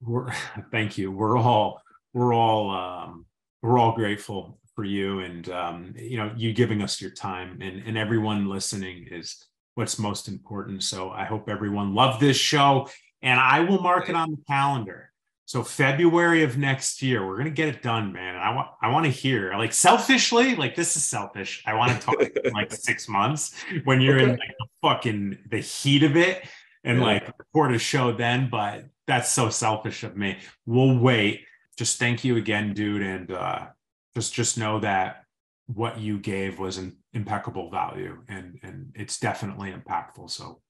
[0.00, 0.32] We're,
[0.70, 1.12] thank you.
[1.12, 1.82] We're all
[2.14, 3.26] we're all um,
[3.62, 7.82] we're all grateful for you, and um, you know you giving us your time, and
[7.86, 10.82] and everyone listening is what's most important.
[10.82, 12.88] So I hope everyone loved this show
[13.24, 15.10] and I will mark it on the calendar.
[15.46, 18.36] So February of next year, we're gonna get it done, man.
[18.36, 21.62] I want I want to hear like selfishly, like this is selfish.
[21.66, 24.24] I want to talk in like six months when you're okay.
[24.24, 26.46] in like the fucking the heat of it
[26.84, 27.04] and yeah.
[27.04, 28.48] like record a show then.
[28.50, 30.38] But that's so selfish of me.
[30.66, 31.44] We'll wait.
[31.76, 33.66] Just thank you again, dude, and uh,
[34.14, 35.24] just just know that
[35.66, 40.30] what you gave was an impeccable value and and it's definitely impactful.
[40.30, 40.60] So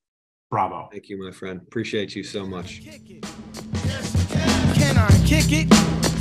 [0.54, 0.88] Bravo.
[0.92, 1.60] Thank you, my friend.
[1.60, 2.84] Appreciate you so much.
[2.84, 3.24] Can
[4.96, 5.66] I kick it?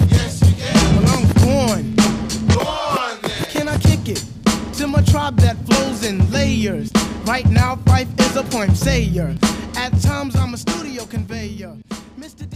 [0.10, 0.74] Yes, you can.
[0.96, 1.94] Well, I'm born.
[2.48, 4.26] Born Can I kick it?
[4.80, 6.92] To my tribe that flows in layers.
[7.26, 9.38] Right now, Phife is a point sayer.
[9.76, 11.78] At times, I'm a studio conveyor.
[12.18, 12.50] Mr.